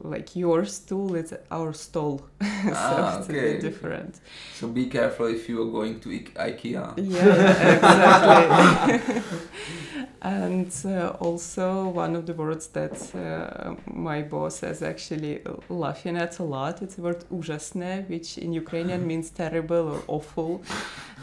like 0.00 0.34
your 0.34 0.64
stool 0.64 1.14
is 1.14 1.34
our 1.50 1.74
stall, 1.74 2.22
so 2.40 2.46
Ah, 2.74 3.18
it's 3.18 3.28
a 3.28 3.32
okay. 3.32 3.52
bit 3.52 3.60
different. 3.60 4.18
So 4.54 4.68
be 4.68 4.86
careful 4.86 5.26
if 5.26 5.46
you 5.46 5.60
are 5.62 5.70
going 5.70 6.00
to 6.00 6.10
I- 6.10 6.52
IKEA. 6.52 6.94
Yeah, 6.96 7.52
exactly. 7.74 9.22
and 10.22 10.72
uh, 10.84 11.08
also 11.20 11.88
one 11.88 12.16
of 12.16 12.24
the 12.26 12.32
words 12.34 12.68
that 12.68 12.96
uh, 13.14 13.74
my 13.86 14.22
boss 14.22 14.62
is 14.62 14.82
actually 14.82 15.42
laughing 15.68 16.16
at 16.16 16.38
a 16.38 16.44
lot. 16.44 16.80
It's 16.82 16.94
the 16.94 17.02
word 17.02 17.24
ужасне, 17.30 18.08
which 18.08 18.38
in 18.38 18.52
Ukrainian 18.52 19.06
means 19.06 19.30
terrible 19.30 19.88
or 19.94 20.02
awful. 20.08 20.62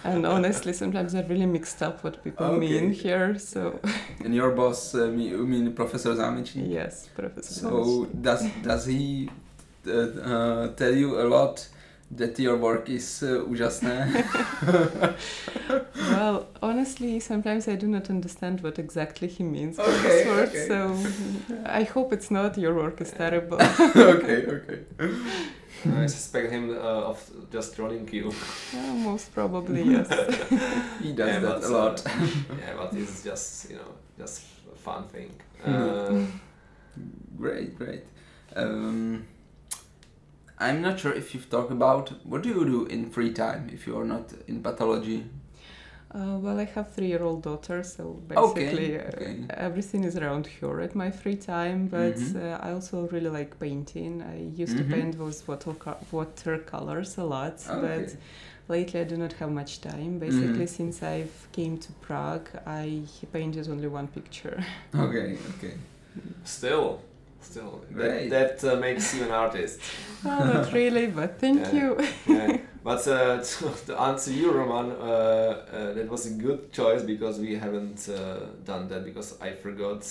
And 0.03 0.25
honestly, 0.25 0.73
sometimes 0.73 1.15
I 1.15 1.21
really 1.23 1.45
mixed 1.45 1.81
up 1.81 2.03
what 2.03 2.23
people 2.23 2.53
mean 2.53 2.91
Okay. 2.91 2.93
here. 2.93 3.39
So 3.39 3.79
And 4.23 4.33
your 4.35 4.51
boss, 4.51 4.93
uh, 4.95 5.07
me- 5.07 5.29
you 5.29 5.45
mean 5.47 5.73
Professor 5.73 6.13
Zamichin? 6.54 6.70
yes, 6.72 7.08
Professor. 7.14 7.54
So 7.54 8.06
does 8.06 8.42
does 8.62 8.86
he 8.86 9.28
uh, 9.86 9.90
uh, 9.92 10.68
tell 10.74 10.94
you 10.94 11.20
a 11.20 11.26
lot 11.28 11.68
that 12.16 12.38
your 12.38 12.56
work 12.56 12.88
is 12.88 13.22
uh, 13.22 13.42
úžasné. 13.48 14.06
well, 16.10 16.46
honestly, 16.62 17.20
sometimes 17.20 17.66
I 17.68 17.76
do 17.76 17.86
not 17.88 18.10
understand 18.10 18.60
what 18.62 18.78
exactly 18.78 19.28
he 19.28 19.42
means 19.42 19.76
by 19.76 19.84
Okay, 19.84 20.02
this 20.02 20.26
word, 20.26 20.48
okay. 20.48 20.68
so 20.68 20.96
I 21.66 21.82
hope 21.84 22.12
it's 22.12 22.30
not 22.30 22.56
your 22.58 22.74
work 22.74 23.00
is 23.00 23.10
terrible. 23.10 23.58
okay, 23.96 24.46
okay. 24.46 24.78
I 26.02 26.06
suspect 26.06 26.50
him 26.50 26.70
uh, 26.70 27.10
of 27.10 27.30
just 27.52 27.74
trolling 27.76 28.08
you. 28.12 28.32
Yeah, 28.72 28.92
most 28.92 29.34
probably, 29.34 29.82
yes. 29.90 30.08
He 31.02 31.12
does 31.12 31.28
Yeah, 31.28 31.40
that 31.40 31.60
but, 31.60 31.64
a 31.64 31.68
lot. 31.68 32.06
uh, 32.06 32.10
yeah, 32.58 32.74
but 32.76 32.94
it's 32.94 33.24
just 33.24 33.70
you 33.70 33.76
know 33.76 33.92
just 34.18 34.42
a 34.72 34.76
fun 34.76 35.04
thing. 35.08 35.30
Uh, 35.62 36.20
Great, 37.36 37.76
great. 37.76 38.04
Um, 38.54 39.26
I'm 40.58 40.80
not 40.82 40.98
sure 41.00 41.12
if 41.12 41.34
you've 41.34 41.50
talked 41.50 41.70
about 41.72 42.10
what 42.24 42.42
do 42.42 42.48
you 42.48 42.64
do 42.64 42.86
in 42.86 43.10
free 43.10 43.32
time 43.32 43.70
if 43.72 43.86
you 43.86 43.98
are 43.98 44.04
not 44.04 44.32
in 44.46 44.62
pathology. 44.62 45.24
Uh, 46.14 46.38
well, 46.38 46.60
I 46.60 46.64
have 46.64 46.92
three-year-old 46.92 47.42
daughter, 47.42 47.82
so 47.82 48.20
Okay, 48.36 48.66
basically 48.68 48.96
uh, 48.98 49.02
everything 49.50 50.04
is 50.04 50.16
around 50.16 50.46
her 50.60 50.80
at 50.80 50.94
my 50.94 51.10
free 51.10 51.34
time. 51.36 51.88
But 51.88 52.14
Mhm. 52.14 52.36
uh, 52.36 52.58
I 52.62 52.70
also 52.72 53.08
really 53.08 53.30
like 53.30 53.58
painting. 53.58 54.22
I 54.22 54.36
used 54.62 54.76
Mhm. 54.76 54.78
to 54.78 54.84
paint 54.84 55.18
with 55.18 55.48
water 55.48 55.74
watercolors 56.12 57.18
a 57.18 57.24
lot, 57.24 57.54
Okay. 57.68 57.80
but 57.80 58.16
lately 58.68 59.00
I 59.00 59.04
do 59.04 59.16
not 59.16 59.32
have 59.34 59.50
much 59.50 59.80
time. 59.80 60.18
Basically, 60.18 60.64
Mhm. 60.64 60.68
since 60.68 61.02
I've 61.02 61.48
came 61.52 61.78
to 61.78 61.92
Prague, 62.00 62.48
I 62.66 63.02
painted 63.32 63.68
only 63.68 63.88
one 63.88 64.08
picture. 64.08 64.58
Okay, 64.94 65.36
okay. 65.58 65.74
still, 66.44 67.00
still, 67.40 67.82
Great. 67.92 68.30
that, 68.30 68.58
that 68.60 68.72
uh, 68.76 68.80
makes 68.80 69.14
you 69.14 69.24
an 69.24 69.30
artist. 69.30 69.80
well, 70.24 70.44
not 70.54 70.72
really, 70.72 71.06
but 71.06 71.38
thank 71.40 71.60
Yeah. 71.60 71.74
you. 71.74 71.98
yeah. 72.26 72.56
But 72.84 73.08
uh, 73.08 73.40
to, 73.42 73.70
to 73.86 73.98
answer 73.98 74.30
you, 74.30 74.52
Roman, 74.52 74.90
uh, 74.90 74.94
uh, 75.72 75.94
that 75.94 76.06
was 76.10 76.26
a 76.26 76.30
good 76.34 76.70
choice 76.70 77.02
because 77.02 77.40
we 77.40 77.56
haven't 77.56 78.06
uh, 78.10 78.40
done 78.66 78.88
that 78.88 79.04
because 79.04 79.40
I 79.40 79.52
forgot 79.52 80.02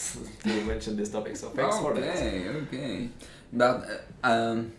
to 0.43 0.49
mention 0.65 0.97
this 0.97 1.09
topic. 1.11 1.37
So 1.37 1.49
thanks 1.49 1.77
for 1.77 1.93
that. 1.93 2.17
okay, 2.17 2.47
okay. 2.49 3.09
But 3.51 3.85
uh, 4.23 4.27
um, 4.27 4.71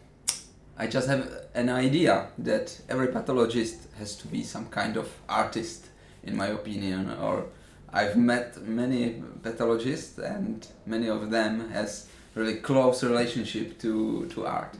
I 0.77 0.87
just 0.87 1.09
have 1.09 1.29
an 1.55 1.69
idea 1.69 2.27
that 2.39 2.81
every 2.89 3.09
pathologist 3.09 3.77
has 3.99 4.17
to 4.17 4.27
be 4.29 4.43
some 4.43 4.67
kind 4.67 4.97
of 4.97 5.09
artist, 5.29 5.87
in 6.25 6.37
my 6.37 6.49
opinion. 6.49 7.11
Or 7.23 7.47
I've 7.93 8.17
met 8.17 8.61
many 8.67 9.23
pathologists, 9.43 10.19
and 10.19 10.67
many 10.87 11.09
of 11.09 11.31
them 11.31 11.71
has 11.71 12.07
really 12.35 12.57
close 12.57 13.05
relationship 13.07 13.79
to 13.81 14.27
to 14.35 14.47
art. 14.47 14.75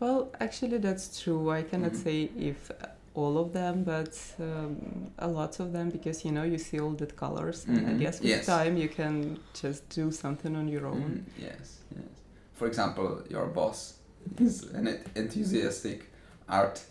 Well, 0.00 0.30
actually, 0.40 0.78
that's 0.78 1.22
true. 1.22 1.50
I 1.50 1.62
cannot 1.62 1.92
Mhm. 1.92 2.02
say 2.04 2.30
if 2.36 2.70
all 3.14 3.36
of 3.38 3.52
them, 3.52 3.84
but 3.84 4.18
um, 4.40 5.12
a 5.18 5.28
lot 5.28 5.60
of 5.60 5.72
them, 5.72 5.90
because 5.90 6.24
you 6.24 6.32
know 6.32 6.42
you 6.42 6.58
see 6.58 6.80
all 6.80 6.96
the 6.96 7.06
colors, 7.06 7.64
and 7.68 7.78
I 7.86 7.92
Mhm. 7.92 7.98
guess 8.00 8.20
with 8.20 8.28
Yes. 8.30 8.46
time 8.46 8.76
you 8.76 8.88
can 8.88 9.38
just 9.62 9.82
do 10.00 10.10
something 10.10 10.56
on 10.56 10.66
your 10.68 10.86
own. 10.86 11.02
Mm, 11.02 11.42
yes, 11.48 11.78
yes. 11.94 12.08
For 12.54 12.66
example, 12.66 13.22
your 13.30 13.46
boss 13.46 13.94
is 14.38 14.64
an 14.74 14.86
enthusiastic 15.14 16.10
art. 16.48 16.82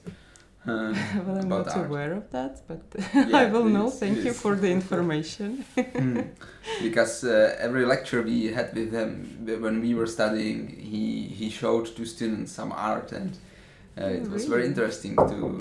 uh, 0.68 0.94
well, 1.26 1.38
I'm 1.40 1.50
not 1.50 1.68
art. 1.70 1.86
aware 1.88 2.14
of 2.14 2.30
that, 2.32 2.62
but 2.68 2.82
Yeah, 3.14 3.38
I 3.38 3.46
will 3.46 3.66
know. 3.66 3.90
please, 3.90 4.00
Thank 4.00 4.18
you 4.26 4.34
for 4.34 4.56
the 4.56 4.70
information. 4.80 5.66
Mm. 5.78 6.28
because 6.82 7.24
uh, 7.24 7.56
every 7.60 7.86
lecture 7.86 8.22
we 8.22 8.48
had 8.54 8.74
with 8.76 8.92
him 8.92 9.10
when 9.62 9.82
we 9.82 9.94
were 9.96 10.08
studying, 10.08 10.68
he 10.92 11.28
he 11.40 11.50
showed 11.50 11.86
to 11.96 12.06
students 12.06 12.52
some 12.52 12.72
art, 12.72 13.12
and 13.12 13.32
uh, 14.00 14.06
it 14.06 14.30
was 14.30 14.46
very 14.46 14.66
interesting 14.66 15.16
to 15.16 15.60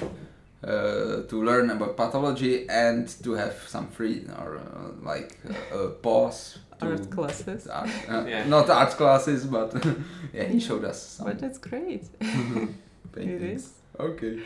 uh, 0.62 1.22
to 1.28 1.42
learn 1.42 1.70
about 1.70 1.96
pathology 1.96 2.68
and 2.68 3.08
to 3.22 3.32
have 3.32 3.54
some 3.66 3.88
free 3.88 4.24
or 4.38 4.58
uh, 4.58 4.92
like 5.02 5.38
uh, 5.72 5.78
a 5.78 5.88
pause. 5.90 6.58
Art 6.80 7.10
classes. 7.10 7.66
art, 7.80 7.90
uh, 8.08 8.24
Yeah. 8.26 8.46
Not 8.46 8.70
art 8.70 8.90
classes, 8.90 9.44
but 9.44 9.74
yeah, 10.32 10.44
he 10.44 10.60
showed 10.60 10.84
us 10.84 11.02
some 11.02 11.26
But 11.26 11.38
that's 11.38 11.58
great. 11.58 12.04
paintings. 13.12 13.72
Okay. 13.98 14.40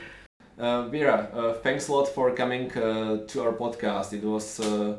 Uh, 0.58 0.88
Vera, 0.88 1.28
uh, 1.34 1.52
thanks 1.54 1.88
a 1.88 1.92
lot 1.92 2.08
for 2.08 2.34
coming 2.34 2.70
uh, 2.72 3.26
to 3.26 3.42
our 3.42 3.52
podcast. 3.52 4.12
It 4.12 4.22
was 4.24 4.60
uh, 4.60 4.96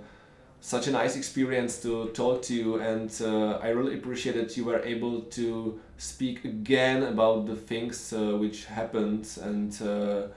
such 0.60 0.88
a 0.88 0.91
nice 0.91 1.15
experience 1.15 1.82
to 1.84 2.08
talk 2.10 2.41
to 2.43 2.54
you, 2.54 2.80
and 2.82 3.10
uh, 3.21 3.60
I 3.62 3.69
really 3.69 3.95
appreciate 3.95 4.36
that 4.36 4.58
you 4.58 4.65
were 4.65 4.82
able 4.84 5.21
to 5.21 5.80
speak 5.97 6.43
again 6.43 7.04
about 7.04 7.45
the 7.45 7.56
things 7.56 8.12
uh, 8.13 8.36
which 8.38 8.65
happened, 8.65 9.28
and 9.41 9.82
uh, 9.82 10.28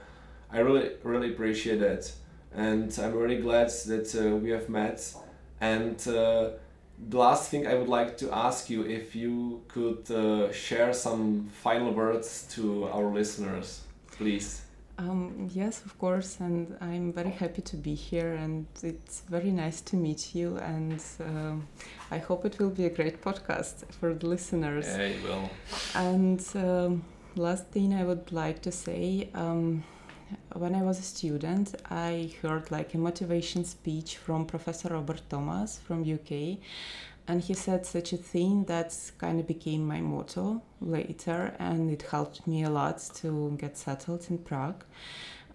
I 0.51 0.59
really, 0.59 0.91
really 1.03 1.31
appreciate 1.33 1.79
that. 1.79 2.11
And 2.53 2.97
I'm 2.99 3.13
really 3.13 3.37
glad 3.37 3.69
that 3.69 4.15
uh, 4.15 4.35
we 4.35 4.49
have 4.49 4.69
met. 4.69 5.13
And 5.61 5.95
uh, 6.07 6.51
the 7.07 7.17
last 7.17 7.49
thing 7.49 7.67
I 7.67 7.75
would 7.75 7.87
like 7.87 8.17
to 8.17 8.31
ask 8.31 8.69
you 8.69 8.85
if 8.85 9.15
you 9.15 9.61
could 9.67 10.09
uh, 10.11 10.51
share 10.51 10.93
some 10.93 11.49
final 11.61 11.91
words 11.93 12.47
to 12.55 12.85
our 12.85 13.05
listeners, 13.05 13.81
please. 14.11 14.61
Um, 14.97 15.49
yes, 15.53 15.85
of 15.85 15.97
course, 15.97 16.41
and 16.41 16.75
I'm 16.81 17.13
very 17.13 17.29
happy 17.29 17.61
to 17.61 17.77
be 17.77 17.95
here, 17.95 18.33
and 18.33 18.65
it's 18.83 19.21
very 19.29 19.49
nice 19.49 19.79
to 19.81 19.95
meet 19.95 20.35
you. 20.35 20.57
And 20.57 21.01
um, 21.21 21.67
I 22.11 22.17
hope 22.17 22.43
it 22.43 22.59
will 22.59 22.69
be 22.69 22.85
a 22.85 22.89
great 22.89 23.21
podcast 23.21 23.85
for 23.97 24.13
the 24.13 24.27
listeners. 24.27 24.87
Yeah, 24.87 25.07
you 25.07 25.23
will. 25.23 25.49
And 25.95 26.45
um, 26.55 27.03
last 27.37 27.67
thing 27.67 27.93
I 27.93 28.03
would 28.03 28.33
like 28.33 28.61
to 28.63 28.73
say 28.73 29.29
um, 29.33 29.85
when 30.53 30.75
I 30.75 30.81
was 30.81 30.99
a 30.99 31.03
student, 31.03 31.75
I 31.89 32.33
heard 32.41 32.71
like 32.71 32.93
a 32.93 32.97
motivation 32.97 33.63
speech 33.63 34.17
from 34.17 34.45
Professor 34.45 34.89
Robert 34.89 35.21
Thomas 35.29 35.79
from 35.79 36.01
UK, 36.01 36.57
and 37.27 37.41
he 37.41 37.53
said 37.53 37.85
such 37.85 38.13
a 38.13 38.17
thing 38.17 38.65
that 38.65 38.95
kind 39.17 39.39
of 39.39 39.47
became 39.47 39.85
my 39.85 40.01
motto 40.01 40.61
later, 40.81 41.53
and 41.59 41.91
it 41.91 42.01
helped 42.03 42.47
me 42.47 42.63
a 42.63 42.69
lot 42.69 42.99
to 43.15 43.55
get 43.59 43.77
settled 43.77 44.25
in 44.29 44.39
Prague. 44.39 44.83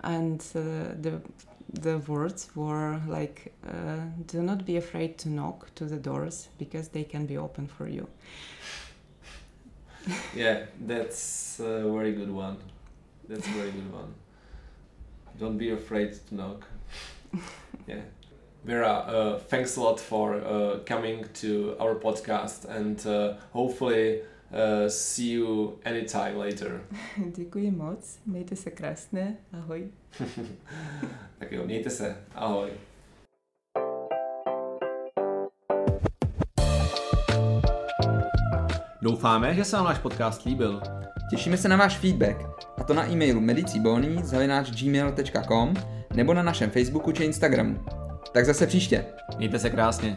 And 0.02 0.40
uh, 0.54 0.94
the 1.00 1.20
the 1.72 1.98
words 1.98 2.50
were 2.54 3.00
like, 3.08 3.52
uh, 3.66 3.96
"Do 4.26 4.42
not 4.42 4.64
be 4.64 4.76
afraid 4.76 5.18
to 5.18 5.28
knock 5.28 5.74
to 5.74 5.84
the 5.86 5.96
doors 5.96 6.48
because 6.58 6.88
they 6.88 7.04
can 7.04 7.26
be 7.26 7.36
open 7.36 7.66
for 7.66 7.88
you." 7.88 8.06
Yeah, 10.34 10.66
that's 10.80 11.58
a 11.60 11.90
very 11.90 12.12
good 12.12 12.30
one. 12.30 12.58
That's 13.28 13.46
a 13.46 13.50
very 13.50 13.70
good 13.70 13.90
one. 13.92 14.14
Don't 15.38 15.58
be 15.58 15.70
afraid 15.70 16.12
to 16.28 16.34
knock. 16.34 16.64
Yeah. 17.86 18.00
Vera, 18.64 18.88
uh, 18.88 19.38
thanks 19.38 19.76
a 19.76 19.80
lot 19.80 20.00
for 20.00 20.36
uh, 20.36 20.78
coming 20.86 21.26
to 21.34 21.76
our 21.78 21.94
podcast 21.94 22.64
and 22.64 23.06
uh, 23.06 23.34
hopefully 23.52 24.22
uh, 24.54 24.88
see 24.88 25.32
you 25.32 25.78
anytime 25.84 26.38
later. 26.38 26.80
Děkuji 27.36 27.70
moc, 27.70 28.18
mějte 28.26 28.56
se 28.56 28.70
krásně, 28.70 29.36
ahoj. 29.52 29.88
tak 31.38 31.52
jo, 31.52 31.64
mějte 31.64 31.90
se. 31.90 32.16
Ahoj. 32.34 32.70
Doufáme, 39.02 39.54
že 39.54 39.64
se 39.64 39.76
vám 39.76 39.84
náš 39.84 39.98
podcast 39.98 40.44
líbil. 40.44 40.80
Těšíme 41.30 41.56
se 41.56 41.68
na 41.68 41.76
váš 41.76 41.98
feedback, 41.98 42.36
to 42.86 42.94
na 42.94 43.08
e-mailu 43.08 43.40
medicibony.gmail.com 43.40 45.74
nebo 46.14 46.34
na 46.34 46.42
našem 46.42 46.70
Facebooku 46.70 47.12
či 47.12 47.24
Instagramu. 47.24 47.84
Tak 48.32 48.46
zase 48.46 48.66
příště. 48.66 49.04
Mějte 49.38 49.58
se 49.58 49.70
krásně. 49.70 50.16